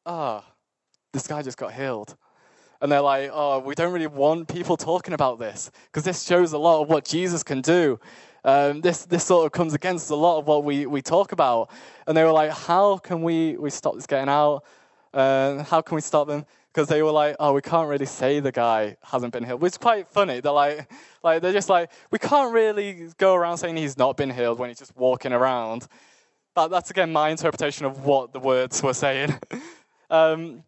ah, 0.06 0.44
oh, 0.44 0.51
this 1.13 1.27
guy 1.27 1.42
just 1.42 1.58
got 1.58 1.74
healed. 1.74 2.15
And 2.86 2.92
they're 2.92 3.01
like, 3.01 3.32
oh, 3.34 3.58
we 3.58 3.74
don't 3.74 3.92
really 3.92 4.06
want 4.06 4.48
people 4.48 4.77
talking 4.77 5.15
about 5.15 5.39
this 5.39 5.72
because 5.88 6.04
this 6.04 6.22
shows 6.22 6.54
a 6.54 6.58
lot 6.60 6.84
of 6.84 6.88
what 6.88 7.04
Jesus 7.04 7.42
can 7.42 7.62
do. 7.62 8.00
Um, 8.44 8.82
this, 8.82 9.06
this 9.06 9.24
sort 9.24 9.48
of 9.48 9.51
comes 9.54 9.74
against 9.74 10.12
a 10.12 10.15
lot 10.15 10.38
of 10.38 10.46
what 10.46 10.63
we, 10.63 10.86
we 10.86 11.01
talk 11.01 11.32
about. 11.32 11.72
And 12.06 12.15
they 12.15 12.24
were 12.24 12.32
like, 12.32 12.51
how 12.51 13.00
can 13.00 13.24
we, 13.24 13.58
we 13.58 13.72
stop 13.72 13.96
this 13.96 14.06
getting 14.06 14.30
out? 14.30 14.65
Uh, 15.15 15.63
how 15.63 15.82
can 15.82 15.96
we 15.96 16.01
stop 16.01 16.27
them? 16.27 16.46
Because 16.72 16.88
they 16.88 17.01
were 17.01 17.10
like, 17.10 17.36
oh, 17.39 17.54
we 17.54 17.62
can't 17.62 17.89
really 17.89 18.06
say 18.06 18.39
the 18.39 18.51
guy 18.51 18.98
hasn't 19.01 19.34
been 19.34 19.44
healed, 19.44 19.62
which 19.62 19.74
is 19.74 19.77
quite 19.80 20.08
funny. 20.08 20.39
They're 20.39 20.51
like, 20.51 20.88
like 21.24 21.42
they're 21.42 21.54
just 21.54 21.70
like, 21.70 21.89
we 22.12 22.20
can't 22.20 22.54
really 22.54 23.10
go 23.18 23.34
around 23.34 23.58
saying 23.58 23.77
he's 23.77 23.98
not 23.98 24.15
been 24.15 24.30
healed 24.30 24.60
when 24.60 24.70
he's 24.70 24.77
just 24.77 24.96
walking 24.96 25.34
around. 25.34 25.88
But 26.54 26.68
that's 26.68 26.92
again 26.92 27.12
my 27.12 27.30
interpretation 27.30 27.88
of 27.88 28.06
what 28.06 28.32
the 28.32 28.39
words 28.39 28.84
were 28.84 28.94
saying. 28.94 29.34
um, 30.12 30.63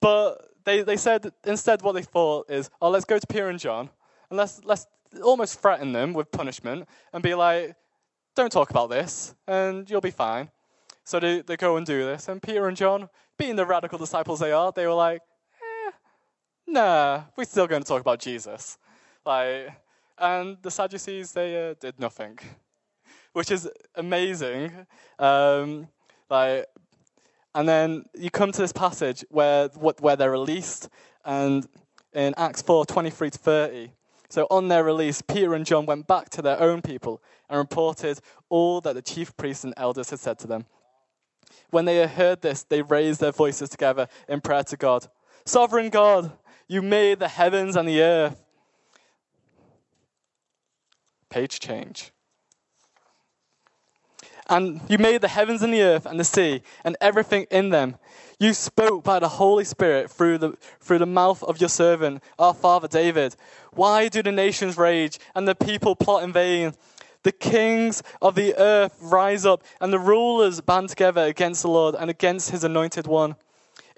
but 0.00 0.48
they, 0.68 0.82
they 0.82 0.96
said 0.96 1.32
instead 1.44 1.82
what 1.82 1.92
they 1.92 2.02
thought 2.02 2.50
is, 2.50 2.70
oh, 2.82 2.90
let's 2.90 3.06
go 3.06 3.18
to 3.18 3.26
Peter 3.26 3.48
and 3.48 3.58
John 3.58 3.88
and 4.30 4.36
let's, 4.36 4.60
let's 4.64 4.86
almost 5.22 5.60
threaten 5.60 5.92
them 5.92 6.12
with 6.12 6.30
punishment 6.30 6.86
and 7.12 7.22
be 7.22 7.34
like, 7.34 7.74
don't 8.36 8.52
talk 8.52 8.70
about 8.70 8.90
this 8.90 9.34
and 9.46 9.88
you'll 9.88 10.02
be 10.02 10.10
fine. 10.10 10.50
So 11.04 11.18
they, 11.18 11.40
they 11.40 11.56
go 11.56 11.78
and 11.78 11.86
do 11.86 12.04
this. 12.04 12.28
And 12.28 12.42
Peter 12.42 12.68
and 12.68 12.76
John, 12.76 13.08
being 13.38 13.56
the 13.56 13.64
radical 13.64 13.98
disciples 13.98 14.40
they 14.40 14.52
are, 14.52 14.70
they 14.70 14.86
were 14.86 14.92
like, 14.92 15.22
eh, 15.62 15.90
nah, 16.66 17.22
we're 17.34 17.44
still 17.44 17.66
going 17.66 17.82
to 17.82 17.88
talk 17.88 18.02
about 18.02 18.20
Jesus. 18.20 18.76
Like, 19.24 19.72
and 20.18 20.58
the 20.60 20.70
Sadducees, 20.70 21.32
they 21.32 21.70
uh, 21.70 21.74
did 21.80 21.98
nothing, 21.98 22.38
which 23.32 23.50
is 23.50 23.66
amazing. 23.94 24.86
Um, 25.18 25.88
like, 26.28 26.66
and 27.58 27.68
then 27.68 28.04
you 28.16 28.30
come 28.30 28.52
to 28.52 28.60
this 28.60 28.72
passage 28.72 29.24
where, 29.30 29.66
where 29.98 30.14
they're 30.14 30.30
released, 30.30 30.88
and 31.24 31.66
in 32.12 32.32
Acts 32.36 32.62
4 32.62 32.86
23 32.86 33.30
to 33.30 33.38
30. 33.38 33.90
So 34.28 34.46
on 34.48 34.68
their 34.68 34.84
release, 34.84 35.22
Peter 35.22 35.54
and 35.54 35.66
John 35.66 35.84
went 35.84 36.06
back 36.06 36.30
to 36.30 36.42
their 36.42 36.60
own 36.60 36.82
people 36.82 37.20
and 37.50 37.58
reported 37.58 38.20
all 38.48 38.80
that 38.82 38.94
the 38.94 39.02
chief 39.02 39.36
priests 39.36 39.64
and 39.64 39.74
elders 39.76 40.10
had 40.10 40.20
said 40.20 40.38
to 40.38 40.46
them. 40.46 40.66
When 41.70 41.84
they 41.84 42.06
heard 42.06 42.42
this, 42.42 42.62
they 42.62 42.80
raised 42.80 43.18
their 43.18 43.32
voices 43.32 43.70
together 43.70 44.06
in 44.28 44.40
prayer 44.40 44.62
to 44.62 44.76
God. 44.76 45.08
Sovereign 45.44 45.90
God, 45.90 46.30
you 46.68 46.80
made 46.80 47.18
the 47.18 47.26
heavens 47.26 47.74
and 47.74 47.88
the 47.88 48.02
earth. 48.02 48.40
Page 51.28 51.58
change. 51.58 52.12
And 54.48 54.80
you 54.88 54.98
made 54.98 55.20
the 55.20 55.28
heavens 55.28 55.62
and 55.62 55.72
the 55.72 55.82
earth 55.82 56.06
and 56.06 56.18
the 56.18 56.24
sea 56.24 56.62
and 56.84 56.96
everything 57.00 57.46
in 57.50 57.70
them. 57.70 57.96
You 58.40 58.54
spoke 58.54 59.04
by 59.04 59.18
the 59.18 59.28
Holy 59.28 59.64
Spirit 59.64 60.10
through 60.10 60.38
the, 60.38 60.56
through 60.80 60.98
the 60.98 61.06
mouth 61.06 61.42
of 61.42 61.60
your 61.60 61.68
servant, 61.68 62.22
our 62.38 62.54
father 62.54 62.88
David. 62.88 63.34
Why 63.72 64.08
do 64.08 64.22
the 64.22 64.32
nations 64.32 64.78
rage 64.78 65.18
and 65.34 65.46
the 65.46 65.54
people 65.54 65.96
plot 65.96 66.22
in 66.22 66.32
vain? 66.32 66.72
The 67.24 67.32
kings 67.32 68.02
of 68.22 68.36
the 68.36 68.54
earth 68.56 68.96
rise 69.00 69.44
up 69.44 69.64
and 69.80 69.92
the 69.92 69.98
rulers 69.98 70.60
band 70.60 70.88
together 70.90 71.22
against 71.22 71.62
the 71.62 71.68
Lord 71.68 71.96
and 71.96 72.08
against 72.08 72.50
his 72.50 72.64
anointed 72.64 73.06
one. 73.06 73.34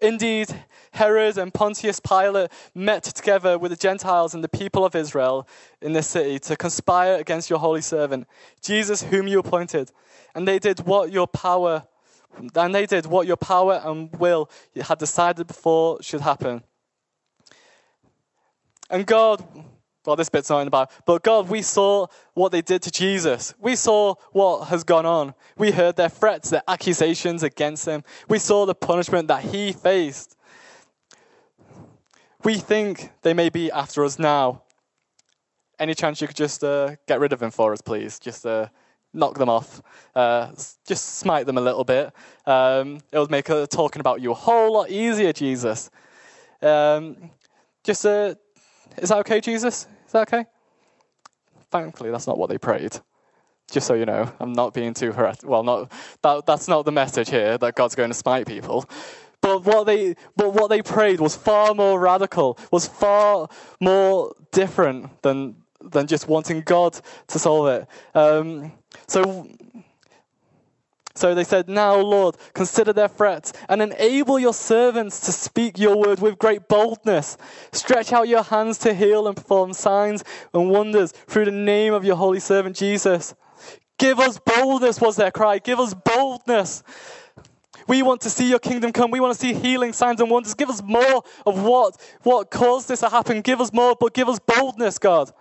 Indeed, 0.01 0.49
Herod 0.93 1.39
and 1.39 1.53
Pontius 1.53 2.01
Pilate 2.01 2.51
met 2.75 3.05
together 3.05 3.59
with 3.59 3.71
the 3.71 3.77
Gentiles 3.77 4.35
and 4.35 4.43
the 4.43 4.49
people 4.49 4.85
of 4.85 4.95
Israel 4.95 5.47
in 5.81 5.93
this 5.93 6.07
city 6.07 6.39
to 6.41 6.57
conspire 6.57 7.17
against 7.17 7.51
your 7.51 7.59
holy 7.59 7.83
servant, 7.83 8.27
Jesus, 8.63 9.03
whom 9.03 9.29
you 9.29 9.39
appointed. 9.39 9.91
And 10.35 10.49
they 10.49 10.59
did 10.59 10.81
what 10.81 11.13
your 11.13 11.27
power 11.27 11.85
and 12.55 12.75
they 12.75 12.87
did 12.87 13.07
what 13.07 13.27
your 13.27 13.37
power 13.37 13.81
and 13.85 14.13
will 14.19 14.49
had 14.81 14.99
decided 14.99 15.47
before 15.47 16.03
should 16.03 16.21
happen. 16.21 16.63
And 18.89 19.07
God, 19.07 19.45
well, 20.07 20.17
this 20.17 20.29
bit's 20.29 20.49
not 20.49 20.61
in 20.61 20.67
the 20.67 20.71
Bible, 20.71 20.91
but 21.05 21.23
God, 21.23 21.49
we 21.49 21.63
saw 21.63 22.07
what 22.35 22.53
they 22.53 22.63
did 22.63 22.83
to 22.83 22.91
Jesus. 22.91 23.55
We 23.59 23.77
saw 23.77 24.15
what 24.33 24.69
has 24.69 24.83
gone 24.83 25.05
on. 25.05 25.35
We 25.59 25.73
heard 25.73 25.97
their 25.97 26.09
threats, 26.09 26.51
their 26.51 26.63
accusations 26.67 27.43
against 27.43 27.87
him. 27.87 28.03
We 28.29 28.39
saw 28.39 28.65
the 28.65 28.75
punishment 28.75 29.29
that 29.29 29.43
he 29.43 29.73
faced. 29.73 30.37
We 32.43 32.57
think 32.57 33.11
they 33.23 33.35
may 33.35 33.51
be 33.51 33.71
after 33.71 34.05
us 34.05 34.19
now. 34.19 34.63
Any 35.79 35.95
chance 35.95 36.21
you 36.21 36.27
could 36.27 36.37
just 36.37 36.65
uh, 36.65 36.97
get 37.07 37.21
rid 37.21 37.33
of 37.33 37.43
him 37.43 37.51
for 37.51 37.73
us, 37.73 37.83
please? 37.83 38.19
Just 38.19 38.47
uh, 38.47 38.69
knock 39.13 39.37
them 39.37 39.49
off, 39.49 39.83
uh, 40.15 40.53
just 40.87 41.19
smite 41.19 41.45
them 41.47 41.59
a 41.59 41.61
little 41.61 41.85
bit. 41.85 42.13
Um, 42.47 43.01
it 43.13 43.19
would 43.19 43.31
make 43.31 43.51
uh, 43.51 43.67
talking 43.67 44.01
about 44.01 44.23
you 44.23 44.31
a 44.31 44.35
whole 44.35 44.73
lot 44.73 44.91
easier, 44.91 45.33
Jesus. 45.33 45.91
Um, 46.63 47.31
just, 47.83 48.05
uh, 48.07 48.35
is 48.99 49.09
that 49.09 49.19
okay, 49.19 49.41
Jesus? 49.41 49.87
Is 50.07 50.13
that 50.13 50.23
okay? 50.23 50.47
Thankfully, 51.71 52.11
that's 52.11 52.27
not 52.27 52.39
what 52.39 52.49
they 52.49 52.59
prayed. 52.59 52.99
Just 53.71 53.87
so 53.87 53.95
you 53.95 54.05
know, 54.05 54.31
I'm 54.41 54.53
not 54.53 54.75
being 54.75 54.95
too 54.95 55.13
harassed. 55.13 55.45
Well, 55.45 55.63
not 55.63 55.93
that, 56.23 56.47
that's 56.47 56.67
not 56.67 56.85
the 56.85 56.93
message 56.93 57.31
here 57.31 57.57
that 57.59 57.77
God's 57.77 57.95
going 57.95 58.11
to 58.11 58.15
smite 58.15 58.47
people. 58.47 58.89
But 59.41 59.65
what 59.65 59.85
they, 59.85 60.17
but 60.37 60.53
what 60.53 60.69
they 60.69 60.83
prayed 60.83 61.21
was 61.21 61.37
far 61.37 61.75
more 61.75 61.99
radical, 61.99 62.59
was 62.71 62.87
far 62.87 63.49
more 63.81 64.35
different 64.53 65.23
than 65.23 65.57
than 65.83 66.07
just 66.07 66.29
wanting 66.29 66.61
God 66.61 67.01
to 67.29 67.39
solve 67.39 67.69
it. 67.69 67.89
Um, 68.15 68.73
so, 69.07 69.49
so 71.21 71.35
they 71.35 71.45
said, 71.45 71.69
Now, 71.69 71.97
Lord, 71.97 72.37
consider 72.55 72.93
their 72.93 73.09
threats 73.09 73.53
and 73.69 73.83
enable 73.83 74.39
your 74.39 74.55
servants 74.55 75.21
to 75.27 75.33
speak 75.33 75.79
your 75.79 75.97
word 75.97 76.21
with 76.21 76.39
great 76.39 76.67
boldness. 76.67 77.37
Stretch 77.73 78.13
out 78.13 78.27
your 78.27 78.43
hands 78.43 78.79
to 78.79 78.95
heal 78.95 79.29
and 79.29 79.37
perform 79.37 79.75
signs 79.75 80.25
and 80.55 80.71
wonders 80.71 81.13
through 81.13 81.45
the 81.45 81.51
name 81.51 81.93
of 81.93 82.05
your 82.05 82.17
holy 82.17 82.41
servant 82.41 82.75
Jesus. 82.75 83.35
Give 83.99 84.19
us 84.19 84.39
boldness, 84.39 84.99
was 84.99 85.17
their 85.17 85.31
cry. 85.31 85.59
Give 85.59 85.79
us 85.79 85.93
boldness. 85.93 86.83
We 87.87 88.03
want 88.03 88.23
to 88.23 88.31
see 88.31 88.49
your 88.49 88.59
kingdom 88.59 88.93
come. 88.93 89.11
We 89.11 89.21
want 89.21 89.35
to 89.35 89.41
see 89.41 89.53
healing, 89.53 89.93
signs, 89.93 90.21
and 90.21 90.31
wonders. 90.31 90.55
Give 90.55 90.71
us 90.71 90.83
more 90.83 91.23
of 91.45 91.63
what, 91.63 92.01
what 92.23 92.51
caused 92.51 92.89
this 92.89 93.01
to 93.01 93.11
happen. 93.11 93.43
Give 93.43 93.61
us 93.61 93.73
more, 93.73 93.95
but 93.99 94.15
give 94.15 94.29
us 94.29 94.39
boldness, 94.39 94.99
God. 94.99 95.33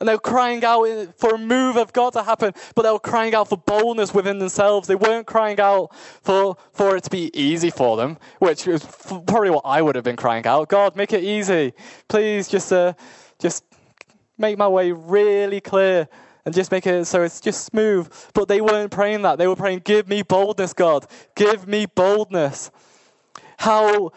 And 0.00 0.08
they 0.08 0.14
were 0.14 0.20
crying 0.20 0.64
out 0.64 0.86
for 1.16 1.34
a 1.34 1.38
move 1.38 1.76
of 1.76 1.92
God 1.92 2.12
to 2.14 2.22
happen, 2.22 2.52
but 2.74 2.82
they 2.82 2.90
were 2.90 2.98
crying 2.98 3.34
out 3.34 3.48
for 3.48 3.56
boldness 3.56 4.12
within 4.12 4.38
themselves. 4.38 4.88
They 4.88 4.94
weren't 4.94 5.26
crying 5.26 5.60
out 5.60 5.94
for, 6.22 6.56
for 6.72 6.96
it 6.96 7.04
to 7.04 7.10
be 7.10 7.30
easy 7.38 7.70
for 7.70 7.96
them, 7.96 8.18
which 8.38 8.66
is 8.66 8.84
probably 9.26 9.50
what 9.50 9.62
I 9.64 9.82
would 9.82 9.94
have 9.94 10.04
been 10.04 10.16
crying 10.16 10.46
out. 10.46 10.68
God, 10.68 10.96
make 10.96 11.12
it 11.12 11.22
easy. 11.22 11.72
Please 12.08 12.48
just, 12.48 12.72
uh, 12.72 12.94
just 13.38 13.64
make 14.38 14.58
my 14.58 14.68
way 14.68 14.92
really 14.92 15.60
clear 15.60 16.08
and 16.44 16.54
just 16.54 16.70
make 16.70 16.86
it 16.86 17.06
so 17.06 17.22
it's 17.22 17.40
just 17.40 17.64
smooth. 17.64 18.12
But 18.34 18.48
they 18.48 18.60
weren't 18.60 18.90
praying 18.90 19.22
that. 19.22 19.38
They 19.38 19.46
were 19.46 19.56
praying, 19.56 19.80
Give 19.80 20.08
me 20.08 20.22
boldness, 20.22 20.72
God. 20.72 21.06
Give 21.34 21.66
me 21.66 21.86
boldness. 21.86 22.70
How 23.58 24.12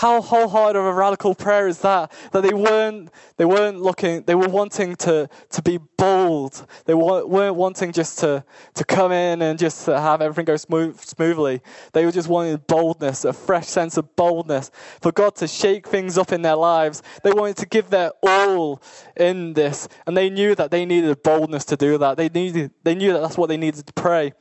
how 0.00 0.22
wholehearted 0.22 0.76
of 0.76 0.86
a 0.86 0.94
radical 0.94 1.34
prayer 1.34 1.68
is 1.68 1.80
that? 1.80 2.10
That 2.32 2.40
they 2.40 2.54
weren't, 2.54 3.10
they 3.36 3.44
weren't 3.44 3.82
looking, 3.82 4.22
they 4.22 4.34
were 4.34 4.48
wanting 4.48 4.96
to, 4.96 5.28
to 5.50 5.62
be 5.62 5.78
bold. 5.98 6.66
They 6.86 6.94
weren't 6.94 7.54
wanting 7.54 7.92
just 7.92 8.18
to, 8.20 8.42
to 8.76 8.84
come 8.86 9.12
in 9.12 9.42
and 9.42 9.58
just 9.58 9.84
have 9.84 10.22
everything 10.22 10.46
go 10.46 10.56
smooth, 10.56 10.98
smoothly. 10.98 11.60
They 11.92 12.06
were 12.06 12.12
just 12.12 12.28
wanting 12.28 12.62
boldness, 12.66 13.26
a 13.26 13.34
fresh 13.34 13.66
sense 13.66 13.98
of 13.98 14.16
boldness, 14.16 14.70
for 15.02 15.12
God 15.12 15.36
to 15.36 15.46
shake 15.46 15.86
things 15.86 16.16
up 16.16 16.32
in 16.32 16.40
their 16.40 16.56
lives. 16.56 17.02
They 17.22 17.32
wanted 17.32 17.58
to 17.58 17.66
give 17.66 17.90
their 17.90 18.12
all 18.22 18.82
in 19.18 19.52
this, 19.52 19.86
and 20.06 20.16
they 20.16 20.30
knew 20.30 20.54
that 20.54 20.70
they 20.70 20.86
needed 20.86 21.22
boldness 21.22 21.66
to 21.66 21.76
do 21.76 21.98
that. 21.98 22.16
They, 22.16 22.30
needed, 22.30 22.70
they 22.84 22.94
knew 22.94 23.12
that 23.12 23.20
that's 23.20 23.36
what 23.36 23.50
they 23.50 23.58
needed 23.58 23.86
to 23.86 23.92
pray. 23.92 24.32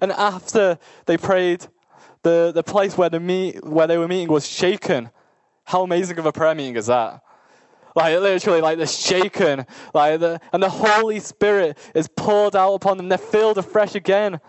And 0.00 0.10
after 0.10 0.76
they 1.06 1.16
prayed, 1.16 1.68
the, 2.24 2.50
the 2.52 2.64
place 2.64 2.98
where, 2.98 3.08
the 3.08 3.20
meet, 3.20 3.64
where 3.64 3.86
they 3.86 3.96
were 3.96 4.08
meeting 4.08 4.28
was 4.28 4.48
shaken. 4.48 5.10
How 5.62 5.84
amazing 5.84 6.18
of 6.18 6.26
a 6.26 6.32
prayer 6.32 6.54
meeting 6.54 6.76
is 6.76 6.86
that? 6.86 7.22
Like 7.94 8.18
literally, 8.18 8.60
like 8.60 8.76
they're 8.76 8.88
shaken, 8.88 9.66
like 9.94 10.18
the, 10.18 10.40
and 10.52 10.60
the 10.60 10.68
Holy 10.68 11.20
Spirit 11.20 11.78
is 11.94 12.08
poured 12.08 12.56
out 12.56 12.74
upon 12.74 12.96
them. 12.96 13.08
They're 13.08 13.18
filled 13.18 13.56
afresh 13.56 13.94
again, 13.94 14.40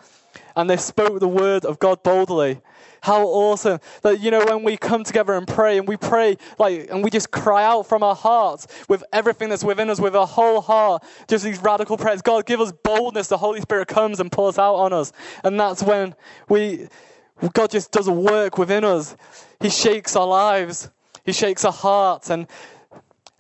and 0.56 0.68
they 0.68 0.78
spoke 0.78 1.20
the 1.20 1.28
word 1.28 1.64
of 1.64 1.78
God 1.78 2.02
boldly. 2.02 2.60
How 3.02 3.22
awesome 3.22 3.80
that, 4.02 4.20
you 4.20 4.32
know, 4.32 4.44
when 4.46 4.64
we 4.64 4.78
come 4.78 5.04
together 5.04 5.36
and 5.36 5.48
pray 5.48 5.78
and 5.78 5.88
we 5.88 5.96
pray, 5.96 6.38
like, 6.58 6.90
and 6.90 7.04
we 7.04 7.12
just 7.12 7.30
cry 7.30 7.64
out 7.64 7.84
from 7.84 8.02
our 8.02 8.16
hearts 8.16 8.66
with 8.90 9.04
everything 9.14 9.50
that's 9.50 9.64
within 9.64 9.92
us, 9.92 10.00
with 10.00 10.16
our 10.16 10.26
whole 10.26 10.60
heart, 10.60 11.04
just 11.28 11.44
these 11.44 11.62
radical 11.62 11.98
prayers. 11.98 12.24
God, 12.24 12.48
give 12.48 12.60
us 12.60 12.72
boldness. 12.84 13.28
The 13.28 13.38
Holy 13.38 13.62
Spirit 13.62 13.90
comes 13.90 14.20
and 14.20 14.32
pours 14.32 14.58
out 14.58 14.74
on 14.74 14.92
us. 14.92 15.14
And 15.44 15.60
that's 15.60 15.84
when 15.84 16.16
we, 16.50 16.88
God 17.54 17.72
just 17.72 17.92
does 17.92 18.08
a 18.08 18.14
work 18.14 18.58
within 18.58 18.84
us. 18.84 19.16
He 19.60 19.70
shakes 19.70 20.16
our 20.16 20.28
lives. 20.28 20.90
He 21.26 21.32
shakes 21.32 21.66
our 21.66 21.72
hearts 21.72 22.30
and, 22.30 22.48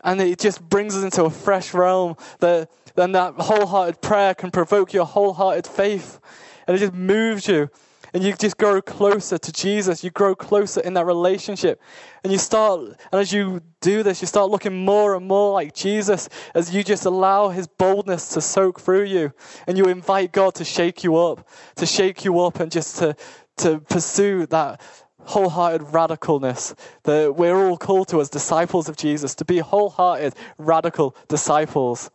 and 0.04 0.20
it 0.20 0.40
just 0.40 0.62
brings 0.68 0.96
us 0.96 1.04
into 1.04 1.26
a 1.26 1.30
fresh 1.30 1.74
realm 1.74 2.16
that, 2.40 2.70
that 2.96 3.34
wholehearted 3.38 4.02
prayer 4.02 4.34
can 4.34 4.52
provoke 4.52 4.94
your 4.94 5.06
wholehearted 5.06 5.68
faith. 5.68 6.20
And 6.68 6.76
it 6.76 6.80
just 6.80 6.94
moves 6.94 7.48
you 7.48 7.70
and 8.16 8.24
you 8.24 8.34
just 8.34 8.58
grow 8.58 8.82
closer 8.82 9.38
to 9.38 9.52
Jesus. 9.52 10.02
You 10.02 10.10
grow 10.10 10.36
closer 10.36 10.80
in 10.80 10.94
that 10.94 11.06
relationship. 11.06 11.82
And 12.24 12.32
you 12.32 12.40
start, 12.40 12.80
and 13.12 13.20
as 13.20 13.34
you 13.34 13.62
do 13.82 14.04
this, 14.04 14.22
you 14.22 14.28
start 14.28 14.50
looking 14.50 14.86
more 14.86 15.16
and 15.16 15.28
more 15.28 15.52
like 15.52 15.76
Jesus 15.76 16.30
as 16.56 16.74
you 16.74 16.82
just 16.82 17.06
allow 17.06 17.50
his 17.50 17.68
boldness 17.68 18.30
to 18.30 18.40
soak 18.40 18.80
through 18.80 19.04
you. 19.04 19.34
And 19.68 19.78
you 19.78 19.86
invite 19.86 20.32
God 20.32 20.56
to 20.56 20.64
shake 20.64 21.04
you 21.04 21.18
up, 21.18 21.46
to 21.76 21.86
shake 21.86 22.24
you 22.24 22.40
up 22.40 22.62
and 22.62 22.72
just 22.72 23.00
to, 23.00 23.18
to 23.58 23.80
pursue 23.80 24.46
that 24.48 24.82
wholehearted 25.26 25.82
radicalness 25.88 26.76
that 27.04 27.36
we're 27.36 27.56
all 27.56 27.78
called 27.78 28.08
to 28.10 28.22
as 28.22 28.30
disciples 28.30 28.88
of 28.88 28.96
Jesus, 28.96 29.36
to 29.36 29.46
be 29.46 29.60
wholehearted, 29.60 30.36
radical 30.58 31.16
disciples. 31.28 32.12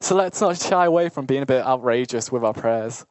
So 0.00 0.16
let's 0.16 0.40
not 0.40 0.58
shy 0.58 0.84
away 0.86 1.08
from 1.08 1.26
being 1.26 1.42
a 1.42 1.46
bit 1.46 1.64
outrageous 1.64 2.30
with 2.30 2.44
our 2.44 2.54
prayers. 2.54 3.06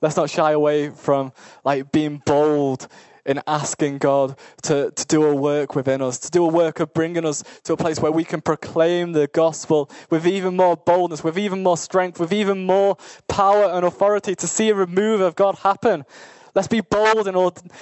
Let's 0.00 0.16
not 0.16 0.30
shy 0.30 0.52
away 0.52 0.90
from 0.90 1.32
like 1.64 1.90
being 1.90 2.22
bold 2.24 2.88
in 3.28 3.42
asking 3.46 3.98
God 3.98 4.36
to, 4.62 4.90
to 4.90 5.06
do 5.06 5.22
a 5.24 5.34
work 5.34 5.74
within 5.74 6.00
us, 6.00 6.18
to 6.20 6.30
do 6.30 6.42
a 6.44 6.48
work 6.48 6.80
of 6.80 6.94
bringing 6.94 7.26
us 7.26 7.44
to 7.64 7.74
a 7.74 7.76
place 7.76 8.00
where 8.00 8.10
we 8.10 8.24
can 8.24 8.40
proclaim 8.40 9.12
the 9.12 9.26
gospel 9.26 9.90
with 10.08 10.26
even 10.26 10.56
more 10.56 10.78
boldness, 10.78 11.22
with 11.22 11.38
even 11.38 11.62
more 11.62 11.76
strength, 11.76 12.18
with 12.18 12.32
even 12.32 12.64
more 12.64 12.96
power 13.28 13.66
and 13.66 13.84
authority 13.84 14.34
to 14.34 14.46
see 14.48 14.70
a 14.70 14.86
move 14.86 15.20
of 15.20 15.36
God 15.36 15.56
happen. 15.56 16.06
Let's 16.54 16.68
be 16.68 16.80
bold 16.80 17.28
and, 17.28 17.36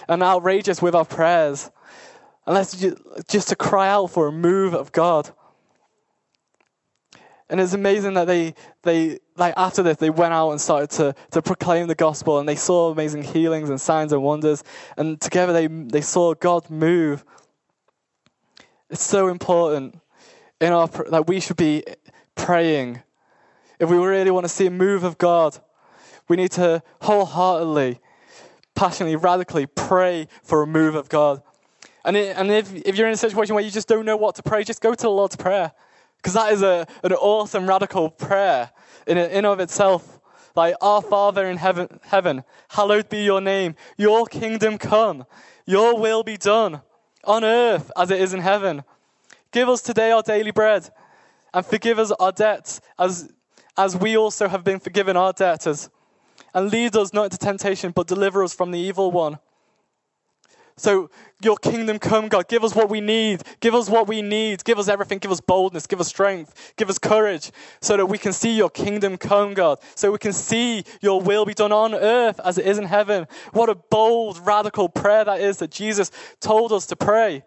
and 0.08 0.22
outrageous 0.22 0.82
with 0.82 0.96
our 0.96 1.04
prayers. 1.04 1.70
And 2.44 2.56
let's 2.56 2.76
just, 2.76 2.96
just 3.28 3.48
to 3.50 3.56
cry 3.56 3.88
out 3.88 4.08
for 4.08 4.26
a 4.26 4.32
move 4.32 4.74
of 4.74 4.90
God. 4.90 5.30
And 7.48 7.60
it's 7.60 7.72
amazing 7.72 8.14
that 8.14 8.26
they, 8.26 8.54
they, 8.82 9.20
like 9.36 9.54
after 9.56 9.82
this, 9.82 9.98
they 9.98 10.10
went 10.10 10.32
out 10.32 10.50
and 10.50 10.60
started 10.60 10.90
to, 10.90 11.14
to 11.32 11.42
proclaim 11.42 11.86
the 11.86 11.94
gospel 11.94 12.38
and 12.38 12.48
they 12.48 12.56
saw 12.56 12.90
amazing 12.90 13.22
healings 13.22 13.70
and 13.70 13.80
signs 13.80 14.12
and 14.12 14.22
wonders. 14.22 14.64
And 14.96 15.20
together 15.20 15.52
they, 15.52 15.66
they 15.66 16.00
saw 16.00 16.34
God 16.34 16.70
move. 16.70 17.24
It's 18.90 19.02
so 19.02 19.28
important 19.28 20.00
in 20.60 20.72
our, 20.72 20.88
that 21.10 21.26
we 21.26 21.40
should 21.40 21.56
be 21.56 21.84
praying. 22.34 23.02
If 23.78 23.90
we 23.90 23.96
really 23.96 24.30
want 24.30 24.44
to 24.44 24.48
see 24.48 24.66
a 24.66 24.70
move 24.70 25.04
of 25.04 25.18
God, 25.18 25.58
we 26.28 26.36
need 26.36 26.52
to 26.52 26.82
wholeheartedly, 27.02 28.00
passionately, 28.74 29.16
radically 29.16 29.66
pray 29.66 30.28
for 30.42 30.62
a 30.62 30.66
move 30.66 30.94
of 30.94 31.08
God. 31.08 31.42
And, 32.04 32.16
it, 32.16 32.36
and 32.36 32.50
if, 32.50 32.74
if 32.74 32.96
you're 32.96 33.08
in 33.08 33.14
a 33.14 33.18
situation 33.18 33.54
where 33.54 33.64
you 33.64 33.70
just 33.70 33.88
don't 33.88 34.06
know 34.06 34.16
what 34.16 34.36
to 34.36 34.42
pray, 34.42 34.64
just 34.64 34.80
go 34.80 34.94
to 34.94 35.02
the 35.02 35.10
Lord's 35.10 35.36
Prayer. 35.36 35.72
Because 36.16 36.34
that 36.34 36.52
is 36.52 36.62
a, 36.62 36.86
an 37.02 37.12
awesome, 37.12 37.68
radical 37.68 38.10
prayer 38.10 38.70
in 39.06 39.18
in 39.18 39.44
of 39.44 39.60
itself. 39.60 40.20
Like, 40.54 40.74
Our 40.80 41.02
Father 41.02 41.46
in 41.46 41.58
heaven, 41.58 42.00
heaven, 42.02 42.42
hallowed 42.68 43.10
be 43.10 43.22
your 43.22 43.42
name. 43.42 43.76
Your 43.98 44.24
kingdom 44.24 44.78
come. 44.78 45.26
Your 45.66 45.98
will 46.00 46.22
be 46.22 46.38
done 46.38 46.80
on 47.24 47.44
earth 47.44 47.92
as 47.94 48.10
it 48.10 48.20
is 48.20 48.32
in 48.32 48.40
heaven. 48.40 48.82
Give 49.50 49.68
us 49.68 49.82
today 49.82 50.12
our 50.12 50.22
daily 50.22 50.52
bread 50.52 50.88
and 51.52 51.64
forgive 51.64 51.98
us 51.98 52.10
our 52.12 52.32
debts 52.32 52.80
as, 52.98 53.30
as 53.76 53.96
we 53.96 54.16
also 54.16 54.48
have 54.48 54.64
been 54.64 54.80
forgiven 54.80 55.16
our 55.16 55.32
debtors. 55.32 55.90
And 56.54 56.70
lead 56.70 56.96
us 56.96 57.12
not 57.12 57.24
into 57.24 57.38
temptation, 57.38 57.92
but 57.92 58.06
deliver 58.06 58.42
us 58.42 58.54
from 58.54 58.70
the 58.70 58.78
evil 58.78 59.10
one. 59.10 59.38
So, 60.78 61.10
your 61.42 61.56
kingdom 61.56 61.98
come, 61.98 62.28
God. 62.28 62.48
Give 62.48 62.62
us 62.62 62.74
what 62.74 62.90
we 62.90 63.00
need. 63.00 63.42
Give 63.60 63.74
us 63.74 63.88
what 63.88 64.06
we 64.06 64.20
need. 64.20 64.62
Give 64.64 64.78
us 64.78 64.88
everything. 64.88 65.18
Give 65.18 65.30
us 65.30 65.40
boldness. 65.40 65.86
Give 65.86 66.00
us 66.00 66.08
strength. 66.08 66.74
Give 66.76 66.90
us 66.90 66.98
courage 66.98 67.50
so 67.80 67.96
that 67.96 68.06
we 68.06 68.18
can 68.18 68.32
see 68.32 68.54
your 68.54 68.68
kingdom 68.68 69.16
come, 69.16 69.54
God. 69.54 69.78
So 69.94 70.12
we 70.12 70.18
can 70.18 70.34
see 70.34 70.84
your 71.00 71.20
will 71.20 71.46
be 71.46 71.54
done 71.54 71.72
on 71.72 71.94
earth 71.94 72.40
as 72.44 72.58
it 72.58 72.66
is 72.66 72.78
in 72.78 72.84
heaven. 72.84 73.26
What 73.52 73.70
a 73.70 73.74
bold, 73.74 74.38
radical 74.46 74.88
prayer 74.88 75.24
that 75.24 75.40
is 75.40 75.58
that 75.58 75.70
Jesus 75.70 76.10
told 76.40 76.72
us 76.72 76.86
to 76.86 76.96
pray. 76.96 77.42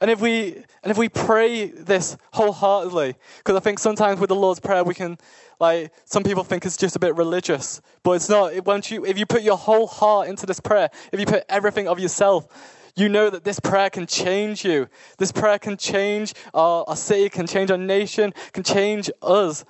And 0.00 0.10
if 0.10 0.20
we 0.20 0.54
and 0.82 0.90
if 0.90 0.98
we 0.98 1.08
pray 1.08 1.66
this 1.66 2.16
wholeheartedly, 2.32 3.14
because 3.38 3.56
I 3.56 3.60
think 3.60 3.78
sometimes 3.78 4.20
with 4.20 4.28
the 4.28 4.36
Lord's 4.36 4.60
Prayer 4.60 4.84
we 4.84 4.94
can 4.94 5.18
like 5.60 5.92
some 6.04 6.22
people 6.22 6.44
think 6.44 6.66
it's 6.66 6.76
just 6.76 6.96
a 6.96 6.98
bit 6.98 7.14
religious, 7.16 7.80
but 8.02 8.12
it's 8.12 8.28
not. 8.28 8.52
It, 8.52 8.64
once 8.64 8.90
you, 8.90 9.04
if 9.04 9.18
you 9.18 9.26
put 9.26 9.42
your 9.42 9.56
whole 9.56 9.86
heart 9.86 10.28
into 10.28 10.46
this 10.46 10.60
prayer, 10.60 10.90
if 11.12 11.20
you 11.20 11.26
put 11.26 11.44
everything 11.48 11.88
of 11.88 11.98
yourself, 11.98 12.92
you 12.96 13.08
know 13.08 13.30
that 13.30 13.44
this 13.44 13.60
prayer 13.60 13.90
can 13.90 14.06
change 14.06 14.64
you. 14.64 14.88
This 15.18 15.32
prayer 15.32 15.58
can 15.58 15.76
change 15.76 16.34
our, 16.52 16.84
our 16.86 16.96
city, 16.96 17.28
can 17.28 17.46
change 17.46 17.70
our 17.70 17.78
nation, 17.78 18.34
can 18.52 18.62
change 18.62 19.10
us, 19.22 19.64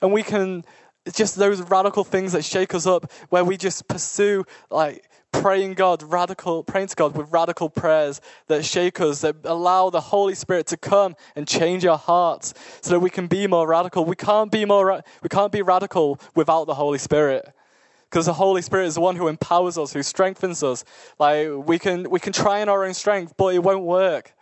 and 0.00 0.12
we 0.12 0.22
can. 0.22 0.64
It's 1.06 1.18
just 1.18 1.36
those 1.36 1.60
radical 1.62 2.02
things 2.02 2.32
that 2.32 2.44
shake 2.44 2.74
us 2.74 2.86
up, 2.86 3.10
where 3.28 3.44
we 3.44 3.58
just 3.58 3.86
pursue 3.88 4.44
like 4.70 5.04
praying 5.40 5.74
God, 5.74 6.02
radical, 6.02 6.62
praying 6.62 6.88
to 6.88 6.96
God 6.96 7.16
with 7.16 7.30
radical 7.32 7.68
prayers 7.68 8.20
that 8.46 8.64
shake 8.64 9.00
us, 9.00 9.20
that 9.22 9.36
allow 9.44 9.90
the 9.90 10.00
Holy 10.00 10.34
Spirit 10.34 10.66
to 10.68 10.76
come 10.76 11.16
and 11.34 11.46
change 11.46 11.84
our 11.84 11.98
hearts 11.98 12.54
so 12.80 12.90
that 12.90 13.00
we 13.00 13.10
can 13.10 13.26
be 13.26 13.46
more 13.46 13.66
radical. 13.66 14.04
We 14.04 14.16
can't 14.16 14.50
be 14.50 14.64
more, 14.64 15.02
we 15.22 15.28
can't 15.28 15.52
be 15.52 15.62
radical 15.62 16.20
without 16.34 16.66
the 16.66 16.74
Holy 16.74 16.98
Spirit. 16.98 17.52
Because 18.08 18.26
the 18.26 18.34
Holy 18.34 18.62
Spirit 18.62 18.86
is 18.86 18.94
the 18.94 19.00
one 19.00 19.16
who 19.16 19.26
empowers 19.26 19.76
us, 19.76 19.92
who 19.92 20.02
strengthens 20.02 20.62
us. 20.62 20.84
Like 21.18 21.48
we 21.52 21.78
can, 21.80 22.08
we 22.08 22.20
can 22.20 22.32
try 22.32 22.60
in 22.60 22.68
our 22.68 22.84
own 22.84 22.94
strength, 22.94 23.34
but 23.36 23.54
it 23.54 23.62
won't 23.62 23.84
work. 23.84 24.34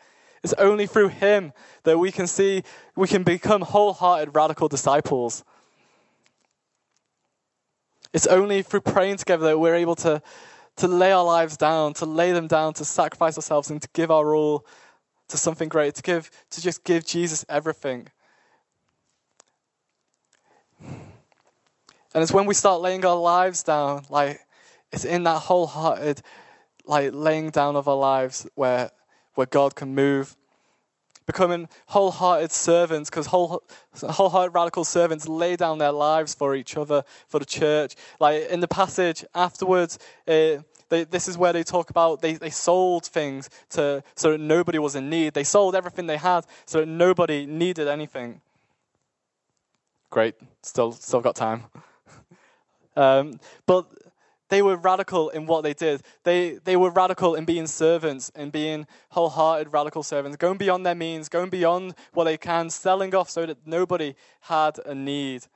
It's 0.45 0.53
only 0.55 0.87
through 0.87 1.09
Him 1.09 1.53
that 1.85 1.99
we 1.99 2.13
can 2.13 2.27
see, 2.27 2.65
we 2.97 3.09
can 3.09 3.23
become 3.23 3.63
wholehearted 3.63 4.35
radical 4.35 4.69
disciples. 4.69 5.43
It's 8.13 8.27
only 8.27 8.63
through 8.63 8.83
praying 8.83 9.17
together 9.17 9.47
that 9.47 9.59
we're 9.59 9.75
able 9.75 9.95
to 9.97 10.21
to 10.77 10.89
lay 10.89 11.13
our 11.13 11.25
lives 11.25 11.57
down, 11.57 11.95
to 11.95 12.07
lay 12.07 12.33
them 12.33 12.47
down, 12.47 12.75
to 12.75 12.85
sacrifice 12.85 13.37
ourselves 13.37 13.71
and 13.71 13.81
to 13.83 13.89
give 13.93 14.11
our 14.11 14.35
all 14.35 14.67
to 15.29 15.37
something 15.37 15.69
great, 15.69 15.95
to 15.95 16.03
give 16.03 16.31
to 16.51 16.61
just 16.61 16.85
give 16.85 17.05
Jesus 17.05 17.45
everything. 17.49 18.09
And 22.15 22.23
it's 22.23 22.33
when 22.33 22.47
we 22.47 22.55
start 22.55 22.81
laying 22.81 23.05
our 23.05 23.17
lives 23.17 23.63
down, 23.63 24.05
like 24.11 24.41
it's 24.93 25.05
in 25.05 25.23
that 25.25 25.39
wholehearted, 25.39 26.21
like 26.85 27.11
laying 27.15 27.51
down 27.51 27.77
of 27.77 27.89
our 27.89 27.97
lives 27.97 28.47
where 28.55 28.91
where 29.35 29.47
God 29.47 29.75
can 29.75 29.95
move. 29.95 30.37
Becoming 31.27 31.69
wholehearted 31.87 32.51
servants, 32.51 33.09
because 33.09 33.27
whole, 33.27 33.63
wholehearted 34.01 34.55
radical 34.55 34.85
servants 34.85 35.29
lay 35.29 35.57
down 35.57 35.79
their 35.79 35.93
lives 35.93 36.35
for 36.35 36.55
each 36.55 36.77
other, 36.77 37.05
for 37.29 37.39
the 37.39 37.45
church. 37.45 37.95
Like 38.19 38.49
in 38.49 38.61
the 38.61 38.69
passage 38.69 39.25
afterwards, 39.35 39.99
uh, 40.27 40.59
they, 40.93 41.05
this 41.05 41.27
is 41.27 41.39
where 41.39 41.53
they 41.53 41.63
talk 41.63 41.89
about 41.91 42.21
they, 42.21 42.35
they 42.35 42.51
sold 42.51 43.07
things 43.07 43.49
to, 43.71 44.05
so 44.15 44.33
that 44.33 44.39
nobody 44.39 44.79
was 44.79 44.95
in 44.95 45.09
need. 45.09 45.33
They 45.33 45.45
sold 45.45 45.75
everything 45.75 46.07
they 46.07 46.19
had 46.19 46.45
so 46.67 46.81
that 46.81 46.87
nobody 46.87 47.47
needed 47.47 47.89
anything. 47.89 48.41
Great, 50.11 50.35
still, 50.63 50.93
still 50.93 51.23
got 51.23 51.35
time. 51.35 51.63
um, 52.97 53.41
but 53.67 53.87
they 54.53 54.61
were 54.61 54.77
radical 54.77 55.31
in 55.31 55.47
what 55.47 55.63
they 55.63 55.73
did. 55.73 56.03
They, 56.25 56.59
they 56.63 56.77
were 56.77 56.91
radical 56.91 57.37
in 57.37 57.47
being 57.47 57.67
servants, 57.67 58.31
in 58.37 58.51
being 58.51 58.87
wholehearted 59.09 59.73
radical 59.73 60.03
servants, 60.03 60.37
going 60.37 60.59
beyond 60.59 60.85
their 60.85 60.95
means, 60.95 61.31
going 61.31 61.49
beyond 61.49 61.95
what 62.13 62.25
they 62.25 62.37
can, 62.37 62.69
selling 62.69 63.15
off 63.15 63.31
so 63.31 63.47
that 63.47 63.57
nobody 63.65 64.15
had 64.43 64.79
a 64.85 64.95
need. 64.95 65.47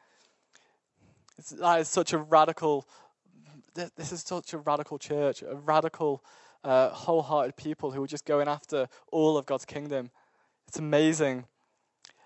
It's, 1.36 1.50
that 1.50 1.80
is 1.80 1.90
such 1.90 2.14
a 2.14 2.18
radical 2.18 2.88
this 3.74 4.12
is 4.12 4.22
such 4.22 4.54
a 4.54 4.58
radical 4.58 4.98
church, 4.98 5.42
a 5.42 5.54
radical, 5.54 6.24
uh, 6.64 6.88
wholehearted 6.88 7.54
people 7.54 7.90
who 7.90 8.02
are 8.02 8.06
just 8.06 8.24
going 8.24 8.48
after 8.48 8.88
all 9.12 9.36
of 9.36 9.44
God's 9.44 9.66
kingdom. 9.66 10.10
It's 10.68 10.78
amazing. 10.78 11.44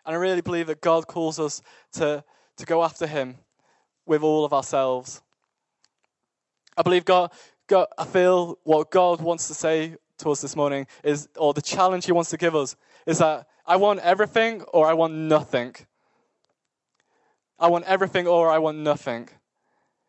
And 0.07 0.15
I 0.15 0.19
really 0.21 0.43
believe 0.43 0.69
that 0.69 0.81
God 0.81 1.09
calls 1.09 1.41
us 1.41 1.63
to, 1.95 2.23
to 2.59 2.65
go 2.65 2.85
after 2.85 3.09
Him 3.09 3.39
with 4.07 4.23
all 4.23 4.45
of 4.45 4.53
ourselves. 4.53 5.23
I 6.81 6.83
believe 6.83 7.05
God, 7.05 7.31
God, 7.67 7.89
I 7.99 8.07
feel 8.07 8.59
what 8.65 8.91
God 8.91 9.21
wants 9.21 9.49
to 9.49 9.55
say 9.55 9.97
to 10.17 10.31
us 10.31 10.41
this 10.41 10.57
morning 10.57 10.87
is, 11.05 11.29
or 11.37 11.53
the 11.53 11.61
challenge 11.61 12.07
He 12.07 12.13
wants 12.13 12.31
to 12.31 12.39
give 12.39 12.57
us, 12.57 12.75
is 13.05 13.19
that 13.19 13.47
I 13.67 13.77
want 13.77 14.01
everything 14.01 14.63
or 14.63 14.87
I 14.87 14.95
want 14.95 15.13
nothing. 15.13 15.77
I 17.59 17.69
want 17.69 17.85
everything 17.85 18.27
or 18.27 18.49
I 18.49 18.57
want 18.57 18.79
nothing. 18.79 19.29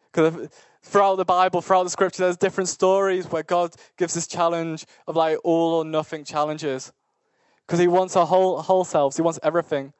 Because 0.05 0.47
throughout 0.81 1.17
the 1.17 1.25
Bible, 1.25 1.61
throughout 1.61 1.83
the 1.83 1.89
scripture, 1.89 2.23
there's 2.23 2.37
different 2.37 2.69
stories 2.69 3.29
where 3.29 3.43
God 3.43 3.75
gives 3.97 4.13
this 4.13 4.27
challenge 4.27 4.85
of 5.07 5.17
like 5.17 5.39
all 5.43 5.73
or 5.73 5.83
nothing 5.83 6.23
challenges. 6.23 6.93
Because 7.67 7.81
he 7.81 7.87
wants 7.87 8.15
our 8.15 8.25
whole, 8.25 8.61
whole 8.61 8.85
selves, 8.85 9.17
he 9.17 9.21
wants 9.21 9.39
everything. 9.43 9.91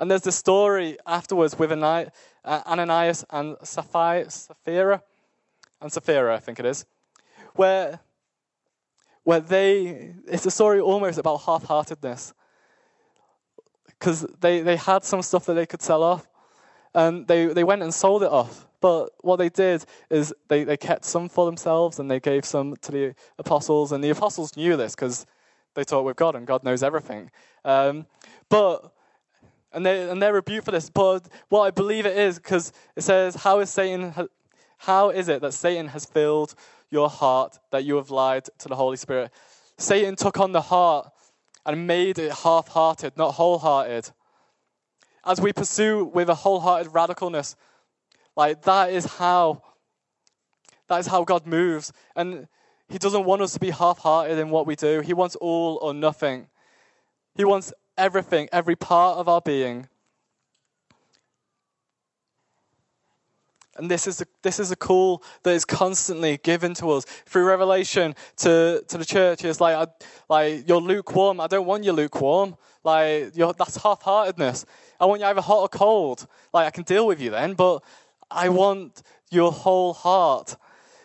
And 0.00 0.10
there's 0.10 0.22
the 0.22 0.32
story 0.32 0.98
afterwards 1.06 1.56
with 1.56 1.70
uh, 1.70 2.06
Ananias 2.44 3.24
and 3.30 3.56
Sapphira, 3.62 5.02
and 5.80 5.92
Sapphira, 5.92 6.34
I 6.34 6.38
think 6.38 6.58
it 6.58 6.66
is, 6.66 6.84
where, 7.54 8.00
where 9.24 9.40
they, 9.40 10.14
it's 10.26 10.46
a 10.46 10.50
story 10.50 10.80
almost 10.80 11.18
about 11.18 11.38
half 11.38 11.64
heartedness. 11.64 12.34
Because 13.86 14.26
they, 14.40 14.60
they 14.60 14.76
had 14.76 15.04
some 15.04 15.22
stuff 15.22 15.46
that 15.46 15.54
they 15.54 15.66
could 15.66 15.82
sell 15.82 16.02
off, 16.02 16.26
and 16.94 17.26
they, 17.26 17.46
they 17.46 17.64
went 17.64 17.82
and 17.82 17.92
sold 17.92 18.22
it 18.22 18.30
off. 18.30 18.66
But 18.80 19.10
what 19.20 19.36
they 19.36 19.50
did 19.50 19.84
is 20.08 20.34
they, 20.48 20.64
they 20.64 20.76
kept 20.76 21.04
some 21.04 21.28
for 21.28 21.44
themselves 21.46 21.98
and 21.98 22.10
they 22.10 22.18
gave 22.18 22.44
some 22.44 22.76
to 22.76 22.92
the 22.92 23.14
apostles. 23.38 23.92
And 23.92 24.02
the 24.02 24.10
apostles 24.10 24.56
knew 24.56 24.76
this 24.76 24.94
because 24.94 25.26
they 25.74 25.84
talk 25.84 26.04
with 26.04 26.16
God 26.16 26.34
and 26.34 26.46
God 26.46 26.64
knows 26.64 26.82
everything. 26.82 27.30
Um, 27.64 28.06
but 28.48 28.92
and 29.72 29.86
they 29.86 30.08
and 30.10 30.20
they're 30.20 30.32
rebuked 30.32 30.64
for 30.64 30.70
this. 30.70 30.90
But 30.90 31.28
what 31.48 31.62
I 31.62 31.70
believe 31.70 32.06
it 32.06 32.16
is 32.16 32.36
because 32.36 32.72
it 32.96 33.02
says, 33.02 33.34
"How 33.34 33.60
is 33.60 33.70
Satan? 33.70 34.12
How 34.84 35.10
is 35.10 35.28
it 35.28 35.42
that 35.42 35.52
Satan 35.52 35.88
has 35.88 36.06
filled 36.06 36.54
your 36.90 37.10
heart 37.10 37.58
that 37.70 37.84
you 37.84 37.96
have 37.96 38.10
lied 38.10 38.48
to 38.58 38.68
the 38.68 38.76
Holy 38.76 38.96
Spirit?" 38.96 39.30
Satan 39.76 40.16
took 40.16 40.38
on 40.38 40.52
the 40.52 40.62
heart 40.62 41.10
and 41.66 41.86
made 41.86 42.18
it 42.18 42.32
half-hearted, 42.32 43.16
not 43.16 43.32
wholehearted. 43.32 44.10
As 45.24 45.40
we 45.40 45.52
pursue 45.52 46.04
with 46.04 46.30
a 46.30 46.34
wholehearted 46.34 46.92
radicalness 46.92 47.56
like 48.36 48.62
that 48.62 48.90
is 48.90 49.04
how 49.04 49.62
that 50.88 51.00
is 51.00 51.06
how 51.06 51.24
God 51.24 51.46
moves. 51.46 51.92
And 52.16 52.48
he 52.88 52.98
doesn't 52.98 53.24
want 53.24 53.42
us 53.42 53.52
to 53.52 53.60
be 53.60 53.70
half-hearted 53.70 54.38
in 54.38 54.50
what 54.50 54.66
we 54.66 54.76
do. 54.76 55.00
He 55.00 55.12
wants 55.12 55.36
all 55.36 55.78
or 55.82 55.92
nothing. 55.92 56.48
He 57.34 57.44
wants 57.44 57.72
everything, 57.96 58.48
every 58.50 58.76
part 58.76 59.18
of 59.18 59.28
our 59.28 59.42
being. 59.42 59.88
And 63.76 63.90
this 63.90 64.06
is, 64.06 64.22
this 64.42 64.58
is 64.58 64.72
a 64.72 64.76
call 64.76 65.22
that 65.42 65.52
is 65.52 65.64
constantly 65.64 66.38
given 66.38 66.74
to 66.74 66.90
us 66.90 67.04
through 67.04 67.46
revelation 67.46 68.14
to, 68.38 68.82
to 68.88 68.98
the 68.98 69.04
church. 69.04 69.44
It's 69.44 69.60
like, 69.60 69.76
I, 69.76 69.86
like, 70.28 70.68
you're 70.68 70.80
lukewarm. 70.80 71.40
I 71.40 71.46
don't 71.46 71.66
want 71.66 71.84
you 71.84 71.92
lukewarm. 71.92 72.56
Like, 72.82 73.36
you're, 73.36 73.52
that's 73.52 73.76
half 73.76 74.02
heartedness. 74.02 74.66
I 74.98 75.06
want 75.06 75.20
you 75.20 75.26
either 75.26 75.40
hot 75.40 75.60
or 75.60 75.68
cold. 75.68 76.26
Like, 76.52 76.66
I 76.66 76.70
can 76.70 76.82
deal 76.82 77.06
with 77.06 77.20
you 77.20 77.30
then, 77.30 77.54
but 77.54 77.82
I 78.30 78.48
want 78.48 79.02
your 79.30 79.52
whole 79.52 79.92
heart. 79.92 80.56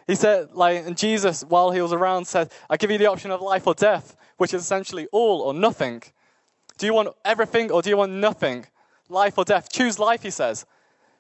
He 0.08 0.15
said, 0.15 0.51
like, 0.54 0.86
and 0.86 0.97
Jesus, 0.97 1.43
while 1.43 1.71
he 1.71 1.82
was 1.82 1.93
around, 1.93 2.25
said, 2.25 2.51
I 2.69 2.78
give 2.78 2.91
you 2.91 2.97
the 2.97 3.08
option 3.08 3.32
of 3.32 3.41
life 3.41 3.67
or 3.67 3.73
death, 3.73 4.15
which 4.38 4.54
is 4.54 4.62
essentially 4.62 5.08
all 5.12 5.41
or 5.41 5.54
nothing. 5.54 6.04
Do 6.78 6.86
you 6.86 6.93
want 6.93 7.10
everything 7.23 7.71
or 7.71 7.82
do 7.82 7.89
you 7.89 7.97
want 7.97 8.12
nothing? 8.12 8.65
Life 9.08 9.38
or 9.38 9.45
death? 9.45 9.71
Choose 9.71 9.97
life, 9.97 10.23
he 10.23 10.30
says. 10.30 10.65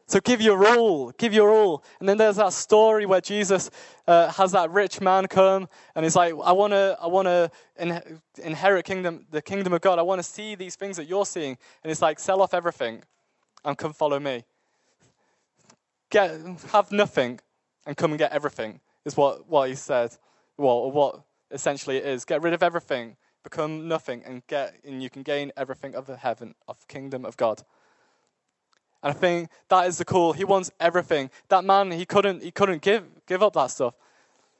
So 0.07 0.19
give 0.19 0.39
your 0.39 0.77
all, 0.77 1.11
give 1.11 1.33
your 1.33 1.49
all. 1.49 1.83
And 1.99 2.07
then 2.07 2.17
there's 2.17 2.35
that 2.35 2.53
story 2.53 3.05
where 3.05 3.21
Jesus 3.21 3.71
uh, 4.07 4.31
has 4.31 4.51
that 4.51 4.69
rich 4.69 5.01
man 5.01 5.25
come 5.27 5.67
and 5.95 6.05
he's 6.05 6.15
like, 6.15 6.33
I 6.43 6.51
want 6.51 6.73
to 6.73 6.95
I 7.01 7.07
wanna 7.07 7.49
in, 7.79 8.19
inherit 8.43 8.85
kingdom, 8.85 9.25
the 9.31 9.41
kingdom 9.41 9.73
of 9.73 9.81
God. 9.81 9.97
I 9.97 10.03
want 10.03 10.19
to 10.19 10.23
see 10.23 10.53
these 10.53 10.75
things 10.75 10.97
that 10.97 11.07
you're 11.07 11.25
seeing. 11.25 11.57
And 11.83 11.91
it's 11.91 12.03
like, 12.03 12.19
sell 12.19 12.41
off 12.41 12.53
everything 12.53 13.03
and 13.63 13.77
come 13.77 13.93
follow 13.93 14.19
me 14.19 14.43
get, 16.09 16.31
have 16.71 16.91
nothing 16.91 17.39
and 17.85 17.97
come 17.97 18.11
and 18.11 18.19
get 18.19 18.31
everything, 18.31 18.79
is 19.03 19.17
what, 19.17 19.47
what 19.49 19.69
he 19.69 19.75
said. 19.75 20.15
Well, 20.57 20.91
what 20.91 21.21
essentially 21.51 21.97
it 21.97 22.05
is. 22.05 22.25
Get 22.25 22.41
rid 22.41 22.53
of 22.53 22.63
everything, 22.63 23.17
become 23.43 23.87
nothing, 23.87 24.23
and 24.25 24.45
get 24.47 24.75
and 24.85 25.03
you 25.03 25.09
can 25.09 25.23
gain 25.23 25.51
everything 25.57 25.93
of 25.95 26.05
the 26.07 26.17
heaven, 26.17 26.55
of 26.67 26.79
the 26.79 26.85
kingdom 26.87 27.25
of 27.25 27.37
God. 27.37 27.63
And 29.05 29.13
I 29.13 29.17
think 29.17 29.49
that 29.69 29.85
is 29.85 29.99
the 29.99 30.05
call. 30.05 30.33
He 30.33 30.45
wants 30.45 30.71
everything. 30.79 31.29
That 31.49 31.63
man, 31.63 31.91
he 31.91 32.07
couldn't, 32.07 32.41
he 32.41 32.49
couldn't 32.49 32.81
give, 32.81 33.05
give 33.27 33.43
up 33.43 33.53
that 33.53 33.67
stuff. 33.67 33.93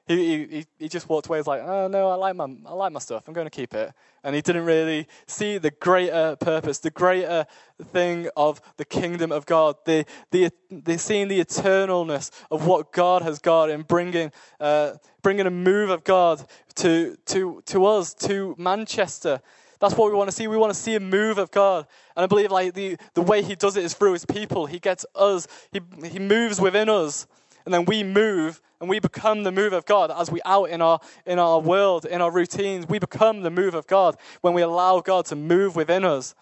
He, 0.08 0.46
he, 0.46 0.66
he 0.78 0.88
just 0.88 1.10
walked 1.10 1.26
away. 1.26 1.40
He's 1.40 1.48
like, 1.48 1.64
oh 1.64 1.88
no, 1.88 2.10
I 2.10 2.14
like 2.14 2.36
my, 2.36 2.46
I 2.68 2.74
like 2.74 2.92
my 2.92 3.00
stuff. 3.00 3.24
I'm 3.28 3.34
going 3.34 3.48
to 3.48 3.52
keep 3.52 3.74
it. 3.74 3.92
And 4.24 4.36
he 4.36 4.44
didn't 4.44 4.66
really 4.66 5.08
see 5.26 5.58
the 5.58 5.72
greater 5.72 6.36
purpose, 6.36 6.78
the 6.78 6.92
greater 6.92 7.48
thing 7.86 8.30
of 8.38 8.62
the 8.78 8.86
kingdom 8.86 9.32
of 9.32 9.48
God, 9.48 9.78
the, 9.86 10.06
the, 10.30 10.52
the 10.70 11.00
seeing 11.00 11.28
the 11.28 11.44
eternalness 11.44 12.30
of 12.52 12.68
what 12.68 12.92
God 12.92 13.24
has 13.24 13.40
got 13.40 13.72
in 13.72 13.82
bringing, 13.82 14.32
uh, 14.60 14.92
bringing 15.24 15.48
a 15.48 15.52
move 15.52 15.90
of 15.90 16.04
God 16.04 16.46
to, 16.76 17.18
to, 17.26 17.64
to 17.66 17.86
us, 17.88 18.14
to 18.14 18.54
Manchester. 18.60 19.42
That's 19.86 20.00
what 20.00 20.12
we 20.12 20.18
want 20.18 20.32
to 20.32 20.36
see. 20.36 20.48
We 20.48 20.58
want 20.58 20.74
to 20.74 20.80
see 20.80 20.96
a 20.96 21.00
move 21.00 21.38
of 21.38 21.52
God. 21.52 21.86
And 22.18 22.24
I 22.24 22.26
believe 22.26 22.50
like 22.50 22.74
the, 22.74 22.98
the 23.14 23.22
way 23.22 23.44
he 23.44 23.54
does 23.54 23.78
it 23.78 23.84
is 23.84 23.94
through 23.94 24.14
his 24.14 24.26
people. 24.26 24.66
He 24.66 24.80
gets 24.80 25.06
us, 25.14 25.48
he, 25.72 25.80
he 26.08 26.18
moves 26.18 26.60
within 26.60 26.90
us 26.90 27.28
and 27.66 27.74
then 27.74 27.86
we 27.86 28.04
move 28.04 28.62
and 28.80 28.90
we 28.90 29.00
become 29.00 29.44
the 29.44 29.52
move 29.52 29.74
of 29.74 29.86
God 29.86 30.12
as 30.12 30.32
we 30.32 30.42
out 30.44 30.72
in 30.72 30.82
our 30.82 31.00
in 31.28 31.38
our 31.38 31.60
world, 31.60 32.06
in 32.06 32.20
our 32.20 32.32
routines. 32.32 32.88
We 32.88 32.98
become 32.98 33.42
the 33.42 33.52
move 33.52 33.76
of 33.76 33.86
God 33.86 34.18
when 34.42 34.56
we 34.56 34.64
allow 34.64 35.02
God 35.02 35.26
to 35.28 35.36
move 35.36 35.76
within 35.76 36.04
us. 36.04 36.34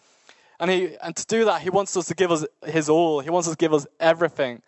And 0.57 0.71
he 0.71 0.95
and 1.03 1.13
to 1.13 1.25
do 1.25 1.43
that, 1.43 1.61
he 1.61 1.69
wants 1.69 1.97
us 1.97 2.07
to 2.07 2.15
give 2.15 2.31
us 2.31 2.45
his 2.65 2.87
all. 2.87 3.19
He 3.19 3.29
wants 3.29 3.49
us 3.49 3.55
to 3.55 3.57
give 3.57 3.73
us 3.73 3.85
everything. 3.99 4.61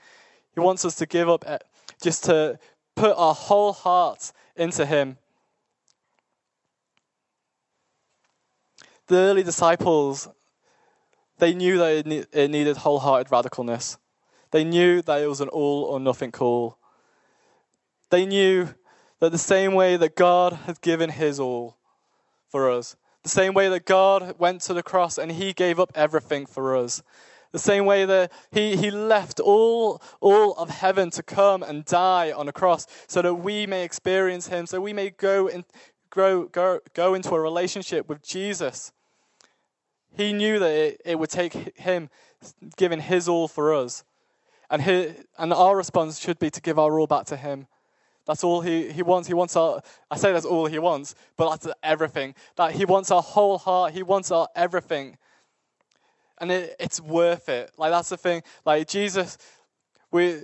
He 0.54 0.60
wants 0.60 0.84
us 0.84 0.96
to 0.96 1.06
give 1.06 1.30
up 1.30 1.46
eh, 1.48 1.60
just 2.02 2.26
to 2.26 2.60
put 2.96 3.16
our 3.18 3.34
whole 3.34 3.72
heart 3.72 4.34
into 4.58 4.86
him. 4.86 5.18
The 9.08 9.18
early 9.18 9.44
disciples, 9.44 10.28
they 11.38 11.54
knew 11.54 11.78
that 11.78 12.28
it 12.32 12.50
needed 12.50 12.78
wholehearted 12.78 13.32
radicalness. 13.32 13.98
They 14.52 14.64
knew 14.64 15.02
that 15.04 15.22
it 15.22 15.28
was 15.28 15.42
an 15.42 15.50
all 15.50 15.84
or 15.84 16.00
nothing 16.00 16.32
call. 16.32 16.78
They 18.10 18.26
knew 18.26 18.70
that 19.20 19.32
the 19.32 19.38
same 19.38 19.74
way 19.74 19.98
that 19.98 20.16
God 20.16 20.54
had 20.54 20.82
given 20.82 21.10
his 21.10 21.40
all 21.40 21.78
for 22.50 22.72
us, 22.72 22.96
the 23.24 23.30
same 23.30 23.54
way 23.54 23.70
that 23.70 23.86
God 23.86 24.36
went 24.40 24.62
to 24.62 24.74
the 24.74 24.84
cross 24.84 25.18
and 25.18 25.32
he 25.32 25.54
gave 25.54 25.80
up 25.80 25.92
everything 25.96 26.46
for 26.46 26.76
us, 26.76 27.04
the 27.52 27.60
same 27.60 27.86
way 27.86 28.06
that 28.06 28.32
he, 28.52 28.76
he 28.76 28.92
left 28.92 29.40
all, 29.40 30.02
all 30.20 30.54
of 30.54 30.70
heaven 30.70 31.10
to 31.12 31.24
come 31.24 31.64
and 31.64 31.86
die 31.86 32.32
on 32.32 32.48
a 32.48 32.54
cross 32.54 32.88
so 33.08 33.22
that 33.22 33.36
we 33.36 33.68
may 33.68 33.84
experience 33.84 34.48
him, 34.48 34.66
so 34.66 34.82
we 34.82 34.94
may 34.94 35.10
go, 35.12 35.48
in, 35.48 35.64
grow, 36.10 36.46
go, 36.46 36.80
go 36.94 37.14
into 37.14 37.34
a 37.34 37.40
relationship 37.40 38.10
with 38.10 38.22
Jesus. 38.22 38.92
He 40.16 40.34
knew 40.34 40.60
that 40.60 40.72
it, 40.72 41.02
it 41.06 41.20
would 41.20 41.30
take 41.30 41.78
him 41.78 42.10
giving 42.78 43.00
his 43.00 43.28
all 43.28 43.48
for 43.48 43.74
us. 43.74 44.04
And, 44.70 44.82
and 45.38 45.54
our 45.54 45.78
response 45.78 46.20
should 46.20 46.40
be 46.40 46.50
to 46.50 46.62
give 46.62 46.80
our 46.80 47.00
all 47.00 47.08
back 47.08 47.26
to 47.28 47.38
Him. 47.38 47.68
That's 48.26 48.44
all 48.44 48.62
he, 48.62 48.92
he 48.92 49.04
wants. 49.04 49.28
He 49.28 49.36
wants 49.36 49.56
our, 49.56 49.82
I 50.10 50.18
say 50.18 50.34
that's 50.34 50.46
all 50.46 50.66
he 50.66 50.80
wants, 50.80 51.14
but 51.38 51.50
that's 51.52 51.68
everything. 51.84 52.34
That 52.56 52.72
he 52.72 52.84
wants 52.84 53.12
our 53.12 53.22
whole 53.22 53.60
heart. 53.60 53.94
He 53.94 54.02
wants 54.02 54.32
our 54.32 54.48
everything. 54.56 55.18
And 56.40 56.52
it, 56.52 56.76
it's 56.80 57.00
worth 57.00 57.48
it. 57.50 57.72
Like, 57.78 57.92
that's 57.92 58.10
the 58.10 58.18
thing. 58.18 58.42
Like, 58.66 58.88
Jesus, 58.88 59.38
we, 60.12 60.42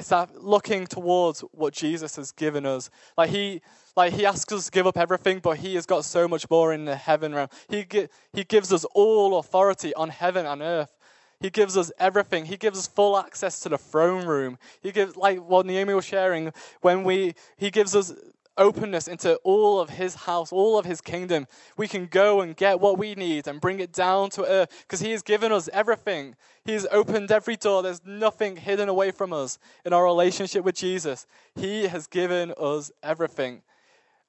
it's 0.00 0.08
that 0.08 0.42
looking 0.42 0.86
towards 0.86 1.42
what 1.52 1.74
Jesus 1.74 2.16
has 2.16 2.32
given 2.32 2.64
us. 2.64 2.88
Like, 3.18 3.28
he, 3.28 3.60
like 3.94 4.14
he 4.14 4.24
asks 4.24 4.50
us 4.50 4.64
to 4.64 4.70
give 4.70 4.86
up 4.86 4.96
everything, 4.96 5.40
but 5.40 5.58
he 5.58 5.74
has 5.74 5.84
got 5.84 6.06
so 6.06 6.26
much 6.26 6.48
more 6.48 6.72
in 6.72 6.86
the 6.86 6.96
heaven 6.96 7.34
realm. 7.34 7.48
He, 7.68 7.84
he 8.32 8.44
gives 8.44 8.72
us 8.72 8.86
all 8.94 9.38
authority 9.38 9.92
on 9.94 10.08
heaven 10.08 10.46
and 10.46 10.62
earth. 10.62 10.96
He 11.38 11.50
gives 11.50 11.76
us 11.76 11.92
everything. 11.98 12.46
He 12.46 12.56
gives 12.56 12.78
us 12.78 12.86
full 12.86 13.18
access 13.18 13.60
to 13.60 13.68
the 13.68 13.76
throne 13.76 14.26
room. 14.26 14.56
He 14.82 14.90
gives, 14.90 15.18
like 15.18 15.38
what 15.38 15.66
Naomi 15.66 15.92
was 15.92 16.06
sharing, 16.06 16.50
when 16.80 17.04
we, 17.04 17.34
he 17.58 17.70
gives 17.70 17.94
us 17.94 18.14
openness 18.60 19.08
into 19.08 19.34
all 19.36 19.80
of 19.80 19.90
his 19.90 20.14
house, 20.14 20.52
all 20.52 20.78
of 20.78 20.84
his 20.84 21.00
kingdom. 21.00 21.48
We 21.76 21.88
can 21.88 22.06
go 22.06 22.42
and 22.42 22.54
get 22.54 22.78
what 22.78 22.98
we 22.98 23.16
need 23.16 23.48
and 23.48 23.60
bring 23.60 23.80
it 23.80 23.92
down 23.92 24.30
to 24.30 24.44
earth 24.44 24.68
because 24.82 25.00
he 25.00 25.10
has 25.10 25.22
given 25.22 25.50
us 25.50 25.68
everything. 25.72 26.36
He 26.64 26.72
has 26.72 26.86
opened 26.92 27.32
every 27.32 27.56
door. 27.56 27.82
There's 27.82 28.04
nothing 28.04 28.56
hidden 28.56 28.88
away 28.88 29.10
from 29.10 29.32
us 29.32 29.58
in 29.84 29.92
our 29.92 30.04
relationship 30.04 30.64
with 30.64 30.76
Jesus. 30.76 31.26
He 31.56 31.88
has 31.88 32.06
given 32.06 32.52
us 32.56 32.92
everything. 33.02 33.62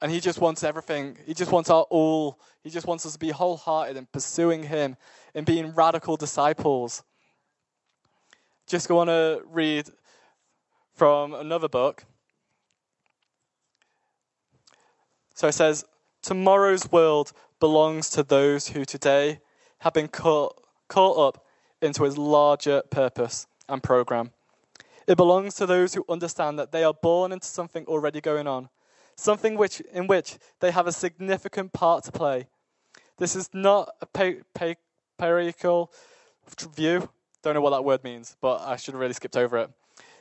And 0.02 0.12
he 0.12 0.20
just 0.20 0.42
wants 0.42 0.64
everything. 0.64 1.18
He 1.28 1.36
just 1.36 1.52
wants 1.52 1.70
our 1.70 1.84
all. 1.84 2.40
He 2.64 2.72
just 2.72 2.88
wants 2.88 3.06
us 3.06 3.14
to 3.14 3.20
be 3.20 3.30
wholehearted 3.30 3.98
in 3.98 4.08
pursuing 4.08 4.64
him, 4.64 4.98
and 5.36 5.46
being 5.46 5.74
radical 5.76 6.18
disciples. 6.18 7.04
Just 8.68 8.90
want 8.90 9.10
to 9.10 9.44
read 9.46 9.90
from 10.96 11.34
another 11.34 11.68
book. 11.68 12.06
So 15.42 15.48
it 15.48 15.54
says, 15.54 15.86
Tomorrow's 16.22 16.92
world 16.92 17.32
belongs 17.60 18.12
to 18.12 18.22
those 18.22 18.68
who 18.68 18.86
today 18.86 19.40
have 19.80 19.92
been 19.92 20.08
caught, 20.08 20.64
caught 20.88 21.18
up 21.18 21.48
into 21.82 22.04
his 22.04 22.16
larger 22.16 22.84
purpose 22.92 23.48
and 23.68 23.82
program. 23.82 24.34
It 25.08 25.18
belongs 25.18 25.56
to 25.56 25.66
those 25.66 25.96
who 25.96 26.06
understand 26.08 26.60
that 26.60 26.72
they 26.72 26.84
are 26.84 26.94
born 26.94 27.32
into 27.32 27.48
something 27.48 27.86
already 27.88 28.22
going 28.22 28.46
on, 28.46 28.70
something 29.16 29.58
which, 29.58 29.80
in 29.92 30.06
which 30.06 30.38
they 30.60 30.70
have 30.70 30.86
a 30.86 30.92
significant 30.92 31.74
part 31.74 32.04
to 32.04 32.12
play. 32.12 32.46
This 33.18 33.36
is 33.36 33.50
not 33.52 33.90
a 34.00 34.06
pa- 34.06 34.44
pa- 34.54 34.76
parochial 35.18 35.92
view. 36.76 37.10
Don't 37.42 37.56
know 37.56 37.62
what 37.62 37.72
that 37.72 37.84
word 37.84 38.04
means, 38.04 38.38
but 38.42 38.62
I 38.62 38.76
should 38.76 38.94
have 38.94 39.02
really 39.02 39.14
skipped 39.14 39.38
over 39.38 39.58
it. 39.58 39.72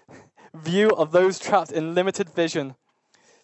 View 0.55 0.89
of 0.89 1.13
those 1.13 1.39
trapped 1.39 1.73
in 1.73 1.95
limited 1.95 2.31
vision. 2.31 2.75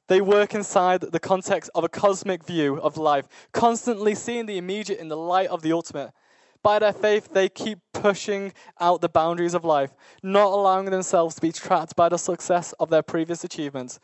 They 0.09 0.21
work 0.21 0.55
inside 0.55 1.01
the 1.01 1.19
context 1.19 1.71
of 1.75 1.83
a 1.85 1.89
cosmic 1.89 2.45
view 2.45 2.81
of 2.81 2.97
life, 2.97 3.27
constantly 3.53 4.15
seeing 4.15 4.47
the 4.47 4.59
immediate 4.59 5.01
in 5.01 5.09
the 5.09 5.17
light 5.17 5.49
of 5.49 5.63
the 5.63 5.73
ultimate. 5.73 6.13
By 6.63 6.79
their 6.79 6.93
faith, 6.93 7.33
they 7.33 7.49
keep 7.49 7.79
pushing 7.93 8.53
out 8.81 9.01
the 9.01 9.09
boundaries 9.09 9.55
of 9.55 9.65
life, 9.65 9.95
not 10.23 10.47
allowing 10.47 10.87
themselves 10.87 11.35
to 11.37 11.41
be 11.41 11.53
trapped 11.53 11.97
by 11.97 12.09
the 12.09 12.19
success 12.19 12.73
of 12.81 12.91
their 12.91 13.03
previous 13.03 13.45
achievements. 13.45 14.01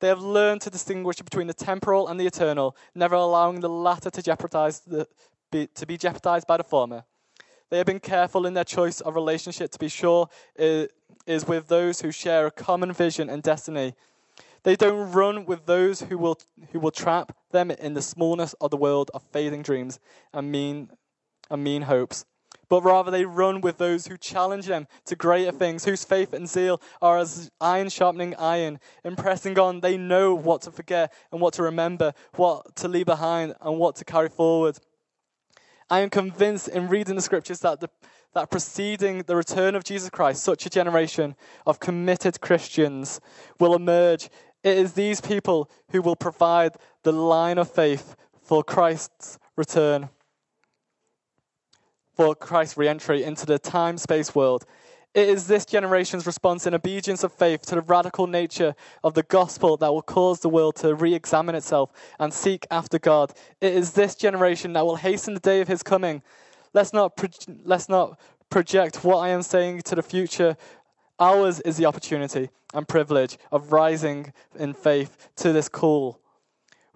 They 0.00 0.08
have 0.08 0.20
learned 0.20 0.62
to 0.62 0.70
distinguish 0.70 1.18
between 1.18 1.46
the 1.46 1.54
temporal 1.54 2.08
and 2.08 2.18
the 2.18 2.26
eternal, 2.26 2.76
never 2.94 3.14
allowing 3.14 3.60
the 3.60 3.68
latter 3.68 4.10
to 4.10 4.22
jeopardize 4.22 4.80
the, 4.80 5.06
be, 5.50 5.68
to 5.74 5.86
be 5.86 5.96
jeopardized 5.96 6.46
by 6.46 6.56
the 6.56 6.64
former. 6.64 7.04
They 7.70 7.78
have 7.78 7.86
been 7.86 8.00
careful 8.00 8.44
in 8.44 8.54
their 8.54 8.64
choice 8.64 9.00
of 9.00 9.14
relationship 9.14 9.70
to 9.70 9.78
be 9.78 9.88
sure 9.88 10.28
it 10.56 10.92
is 11.26 11.46
with 11.46 11.68
those 11.68 12.00
who 12.00 12.10
share 12.10 12.46
a 12.46 12.50
common 12.50 12.92
vision 12.92 13.30
and 13.30 13.42
destiny. 13.42 13.94
They 14.64 14.76
don't 14.76 15.12
run 15.12 15.44
with 15.44 15.66
those 15.66 16.02
who 16.02 16.18
will, 16.18 16.38
who 16.70 16.78
will 16.78 16.90
trap 16.90 17.36
them 17.50 17.70
in 17.70 17.94
the 17.94 18.02
smallness 18.02 18.54
of 18.60 18.70
the 18.70 18.76
world 18.76 19.10
of 19.12 19.22
fading 19.32 19.62
dreams 19.62 19.98
and 20.32 20.50
mean, 20.52 20.90
and 21.50 21.64
mean 21.64 21.82
hopes. 21.82 22.24
But 22.68 22.84
rather, 22.84 23.10
they 23.10 23.26
run 23.26 23.60
with 23.60 23.76
those 23.76 24.06
who 24.06 24.16
challenge 24.16 24.66
them 24.66 24.86
to 25.04 25.14
greater 25.14 25.52
things, 25.52 25.84
whose 25.84 26.04
faith 26.04 26.32
and 26.32 26.48
zeal 26.48 26.80
are 27.02 27.18
as 27.18 27.50
iron 27.60 27.90
sharpening 27.90 28.34
iron. 28.36 28.80
In 29.04 29.14
pressing 29.14 29.58
on, 29.58 29.80
they 29.80 29.98
know 29.98 30.34
what 30.34 30.62
to 30.62 30.70
forget 30.70 31.12
and 31.32 31.40
what 31.40 31.52
to 31.54 31.62
remember, 31.64 32.14
what 32.36 32.74
to 32.76 32.88
leave 32.88 33.06
behind 33.06 33.54
and 33.60 33.78
what 33.78 33.96
to 33.96 34.06
carry 34.06 34.30
forward. 34.30 34.78
I 35.90 36.00
am 36.00 36.08
convinced 36.08 36.68
in 36.68 36.88
reading 36.88 37.16
the 37.16 37.20
scriptures 37.20 37.60
that, 37.60 37.80
the, 37.80 37.90
that 38.32 38.50
preceding 38.50 39.18
the 39.24 39.36
return 39.36 39.74
of 39.74 39.84
Jesus 39.84 40.08
Christ, 40.08 40.42
such 40.42 40.64
a 40.64 40.70
generation 40.70 41.36
of 41.66 41.78
committed 41.78 42.40
Christians 42.40 43.20
will 43.60 43.74
emerge. 43.74 44.30
It 44.62 44.78
is 44.78 44.92
these 44.92 45.20
people 45.20 45.70
who 45.90 46.02
will 46.02 46.16
provide 46.16 46.72
the 47.02 47.12
line 47.12 47.58
of 47.58 47.70
faith 47.70 48.16
for 48.40 48.62
Christ's 48.62 49.38
return, 49.56 50.08
for 52.14 52.34
Christ's 52.34 52.76
re 52.76 52.88
entry 52.88 53.24
into 53.24 53.46
the 53.46 53.58
time 53.58 53.98
space 53.98 54.34
world. 54.34 54.64
It 55.14 55.28
is 55.28 55.46
this 55.46 55.66
generation's 55.66 56.26
response 56.26 56.66
in 56.66 56.74
obedience 56.74 57.22
of 57.22 57.32
faith 57.32 57.62
to 57.66 57.74
the 57.74 57.82
radical 57.82 58.26
nature 58.26 58.74
of 59.04 59.12
the 59.12 59.24
gospel 59.24 59.76
that 59.76 59.92
will 59.92 60.00
cause 60.00 60.40
the 60.40 60.48
world 60.48 60.76
to 60.76 60.94
re 60.94 61.12
examine 61.12 61.54
itself 61.54 61.90
and 62.18 62.32
seek 62.32 62.66
after 62.70 62.98
God. 62.98 63.32
It 63.60 63.74
is 63.74 63.92
this 63.92 64.14
generation 64.14 64.72
that 64.72 64.86
will 64.86 64.96
hasten 64.96 65.34
the 65.34 65.40
day 65.40 65.60
of 65.60 65.68
his 65.68 65.82
coming. 65.82 66.22
Let's 66.72 66.94
not, 66.94 67.16
pro- 67.16 67.28
let's 67.64 67.90
not 67.90 68.18
project 68.48 69.04
what 69.04 69.18
I 69.18 69.28
am 69.30 69.42
saying 69.42 69.82
to 69.82 69.94
the 69.94 70.02
future. 70.02 70.56
Ours 71.22 71.60
is 71.60 71.76
the 71.76 71.86
opportunity 71.86 72.50
and 72.74 72.88
privilege 72.88 73.38
of 73.52 73.70
rising 73.70 74.32
in 74.58 74.74
faith 74.74 75.28
to 75.36 75.52
this 75.52 75.68
call. 75.68 76.18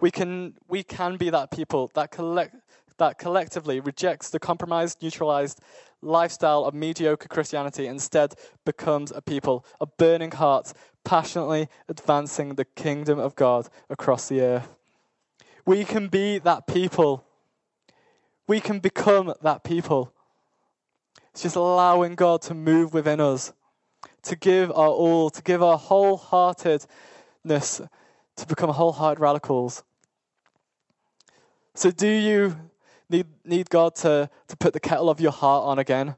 We 0.01 0.11
can, 0.11 0.55
we 0.67 0.83
can 0.83 1.15
be 1.15 1.29
that 1.29 1.49
people 1.49 1.89
that 1.95 2.11
collect, 2.11 2.53
that 2.97 3.19
collectively 3.19 3.79
rejects 3.79 4.29
the 4.29 4.37
compromised, 4.37 5.01
neutralized 5.01 5.61
lifestyle 6.01 6.65
of 6.65 6.73
mediocre 6.73 7.29
Christianity, 7.29 7.87
instead 7.87 8.35
becomes 8.65 9.13
a 9.15 9.21
people 9.21 9.65
of 9.79 9.95
burning 9.95 10.31
hearts, 10.31 10.73
passionately 11.05 11.69
advancing 11.87 12.55
the 12.55 12.65
kingdom 12.65 13.19
of 13.19 13.33
God 13.33 13.69
across 13.89 14.27
the 14.27 14.41
earth. 14.41 14.75
We 15.65 15.85
can 15.85 16.09
be 16.09 16.37
that 16.39 16.67
people. 16.67 17.23
We 18.45 18.59
can 18.59 18.79
become 18.79 19.33
that 19.41 19.63
people. 19.63 20.11
It's 21.31 21.43
just 21.43 21.55
allowing 21.55 22.15
God 22.15 22.41
to 22.41 22.53
move 22.53 22.93
within 22.93 23.21
us, 23.21 23.53
to 24.23 24.35
give 24.35 24.71
our 24.71 24.89
all, 24.89 25.29
to 25.29 25.41
give 25.41 25.63
our 25.63 25.79
wholeheartedness, 25.79 27.87
to 28.35 28.47
become 28.47 28.69
wholehearted 28.69 29.19
radicals. 29.19 29.83
So, 31.75 31.91
do 31.91 32.07
you 32.07 32.57
need, 33.09 33.27
need 33.45 33.69
God 33.69 33.95
to, 33.97 34.29
to 34.47 34.57
put 34.57 34.73
the 34.73 34.79
kettle 34.79 35.09
of 35.09 35.19
your 35.19 35.31
heart 35.31 35.65
on 35.65 35.79
again? 35.79 36.15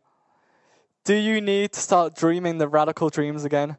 Do 1.03 1.13
you 1.13 1.41
need 1.41 1.73
to 1.73 1.79
start 1.79 2.15
dreaming 2.15 2.57
the 2.57 2.67
radical 2.67 3.09
dreams 3.09 3.43
again? 3.43 3.77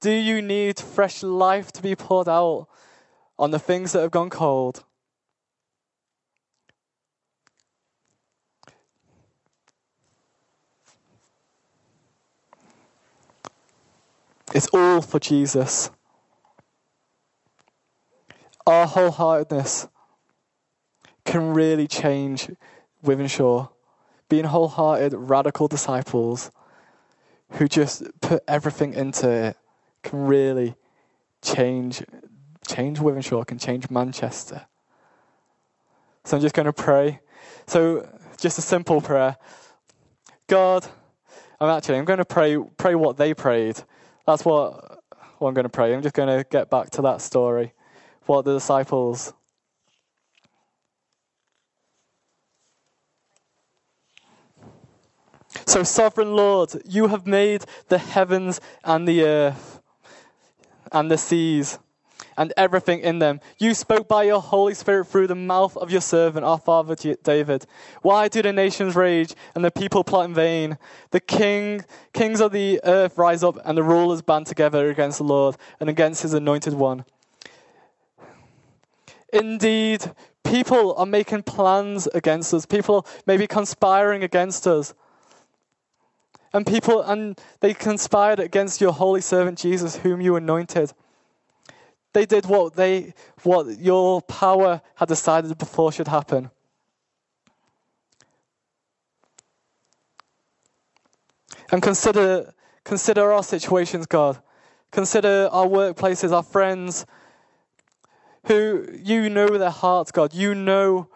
Do 0.00 0.10
you 0.10 0.40
need 0.40 0.78
fresh 0.78 1.22
life 1.22 1.72
to 1.72 1.82
be 1.82 1.96
poured 1.96 2.28
out 2.28 2.68
on 3.38 3.50
the 3.50 3.58
things 3.58 3.92
that 3.92 4.02
have 4.02 4.10
gone 4.10 4.30
cold? 4.30 4.84
It's 14.54 14.68
all 14.68 15.02
for 15.02 15.18
Jesus. 15.18 15.90
Our 18.66 18.86
wholeheartedness 18.86 19.88
can 21.24 21.52
really 21.52 21.86
change 21.86 22.50
Wythenshawe. 23.04 23.70
Being 24.28 24.44
wholehearted, 24.44 25.14
radical 25.14 25.68
disciples 25.68 26.50
who 27.52 27.68
just 27.68 28.02
put 28.20 28.42
everything 28.46 28.94
into 28.94 29.28
it 29.28 29.56
can 30.02 30.26
really 30.26 30.74
change 31.42 32.02
change 32.66 32.98
Wythenshawe, 32.98 33.46
can 33.46 33.58
change 33.58 33.90
Manchester. 33.90 34.66
So 36.24 36.36
I'm 36.36 36.42
just 36.42 36.54
going 36.54 36.66
to 36.66 36.72
pray. 36.72 37.20
So 37.66 38.06
just 38.38 38.58
a 38.58 38.62
simple 38.62 39.00
prayer. 39.00 39.36
God, 40.46 40.86
I'm 41.60 41.70
actually 41.70 41.98
I'm 41.98 42.04
going 42.04 42.18
to 42.18 42.24
pray 42.24 42.58
pray 42.76 42.94
what 42.94 43.16
they 43.16 43.32
prayed. 43.34 43.82
That's 44.28 44.44
what, 44.44 45.00
I'm 45.40 45.54
going 45.54 45.64
to 45.64 45.70
pray. 45.70 45.94
I'm 45.94 46.02
just 46.02 46.14
going 46.14 46.28
to 46.28 46.44
get 46.50 46.68
back 46.68 46.90
to 46.90 47.02
that 47.02 47.22
story. 47.22 47.72
What 48.26 48.44
the 48.44 48.52
disciples 48.52 49.32
So, 55.66 55.82
sovereign 55.82 56.36
Lord, 56.36 56.70
you 56.84 57.06
have 57.06 57.26
made 57.26 57.64
the 57.88 57.96
heavens 57.96 58.60
and 58.84 59.08
the 59.08 59.22
earth 59.24 59.80
and 60.92 61.10
the 61.10 61.16
seas 61.16 61.78
and 62.38 62.54
everything 62.56 63.00
in 63.00 63.18
them. 63.18 63.40
You 63.58 63.74
spoke 63.74 64.08
by 64.08 64.22
your 64.22 64.40
Holy 64.40 64.72
Spirit 64.72 65.08
through 65.08 65.26
the 65.26 65.34
mouth 65.34 65.76
of 65.76 65.90
your 65.90 66.00
servant, 66.00 66.46
our 66.46 66.56
father 66.56 66.94
David. 66.94 67.66
Why 68.00 68.28
do 68.28 68.40
the 68.40 68.52
nations 68.52 68.94
rage 68.94 69.34
and 69.56 69.64
the 69.64 69.72
people 69.72 70.04
plot 70.04 70.26
in 70.26 70.34
vain? 70.34 70.78
The 71.10 71.20
king, 71.20 71.84
kings 72.12 72.40
of 72.40 72.52
the 72.52 72.80
earth 72.84 73.18
rise 73.18 73.42
up 73.42 73.58
and 73.64 73.76
the 73.76 73.82
rulers 73.82 74.22
band 74.22 74.46
together 74.46 74.88
against 74.88 75.18
the 75.18 75.24
Lord 75.24 75.56
and 75.80 75.90
against 75.90 76.22
his 76.22 76.32
anointed 76.32 76.74
one. 76.74 77.04
Indeed, 79.32 80.10
people 80.44 80.94
are 80.94 81.06
making 81.06 81.42
plans 81.42 82.06
against 82.14 82.54
us. 82.54 82.64
People 82.64 83.04
may 83.26 83.36
be 83.36 83.48
conspiring 83.48 84.22
against 84.22 84.66
us 84.68 84.94
and 86.52 86.64
people 86.66 87.02
and 87.02 87.38
they 87.60 87.74
conspired 87.74 88.38
against 88.40 88.80
your 88.80 88.92
holy 88.92 89.20
servant 89.20 89.58
Jesus 89.58 89.96
whom 89.96 90.20
you 90.20 90.36
anointed 90.36 90.92
they 92.12 92.26
did 92.26 92.46
what 92.46 92.74
they 92.74 93.12
what 93.42 93.78
your 93.78 94.22
power 94.22 94.80
had 94.96 95.08
decided 95.08 95.56
before 95.58 95.92
should 95.92 96.08
happen. 96.08 96.50
And 101.70 101.82
consider 101.82 102.54
consider 102.84 103.32
our 103.32 103.42
situations 103.42 104.06
god. 104.06 104.38
Consider 104.90 105.48
our 105.52 105.66
workplaces 105.66 106.32
our 106.32 106.42
friends 106.42 107.04
who 108.46 108.88
you 109.02 109.28
know 109.28 109.58
their 109.58 109.70
hearts 109.70 110.10
god. 110.10 110.32
You 110.32 110.54
know 110.54 111.08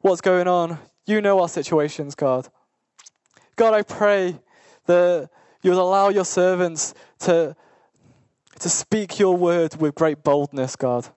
what's 0.00 0.20
going 0.20 0.48
on. 0.48 0.78
You 1.06 1.20
know 1.20 1.40
our 1.40 1.48
situations 1.48 2.14
god. 2.14 2.48
God 3.54 3.74
i 3.74 3.82
pray 3.82 4.36
that 4.86 5.30
you'll 5.62 5.80
allow 5.80 6.08
your 6.08 6.24
servants 6.24 6.94
to, 7.20 7.54
to 8.62 8.70
speak 8.70 9.18
your 9.18 9.36
word 9.36 9.74
with 9.80 9.96
great 9.96 10.22
boldness, 10.22 10.76
God. 10.76 11.08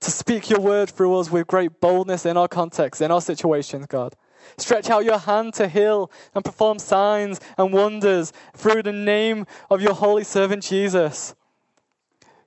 To 0.00 0.10
speak 0.10 0.48
your 0.48 0.60
word 0.60 0.88
through 0.88 1.18
us 1.18 1.30
with 1.30 1.46
great 1.46 1.78
boldness 1.78 2.24
in 2.24 2.38
our 2.38 2.48
context, 2.48 3.02
in 3.02 3.10
our 3.10 3.20
situations, 3.20 3.84
God. 3.84 4.14
Stretch 4.56 4.88
out 4.88 5.04
your 5.04 5.18
hand 5.18 5.52
to 5.54 5.68
heal 5.68 6.10
and 6.34 6.42
perform 6.42 6.78
signs 6.78 7.38
and 7.58 7.74
wonders 7.74 8.32
through 8.54 8.82
the 8.82 8.92
name 8.92 9.46
of 9.68 9.82
your 9.82 9.92
holy 9.92 10.24
servant 10.24 10.62
Jesus. 10.62 11.34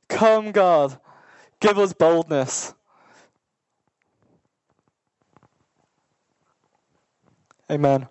Come, 0.10 0.52
God, 0.52 1.00
give 1.60 1.78
us 1.78 1.94
boldness. 1.94 2.74
Amen. 7.70 8.08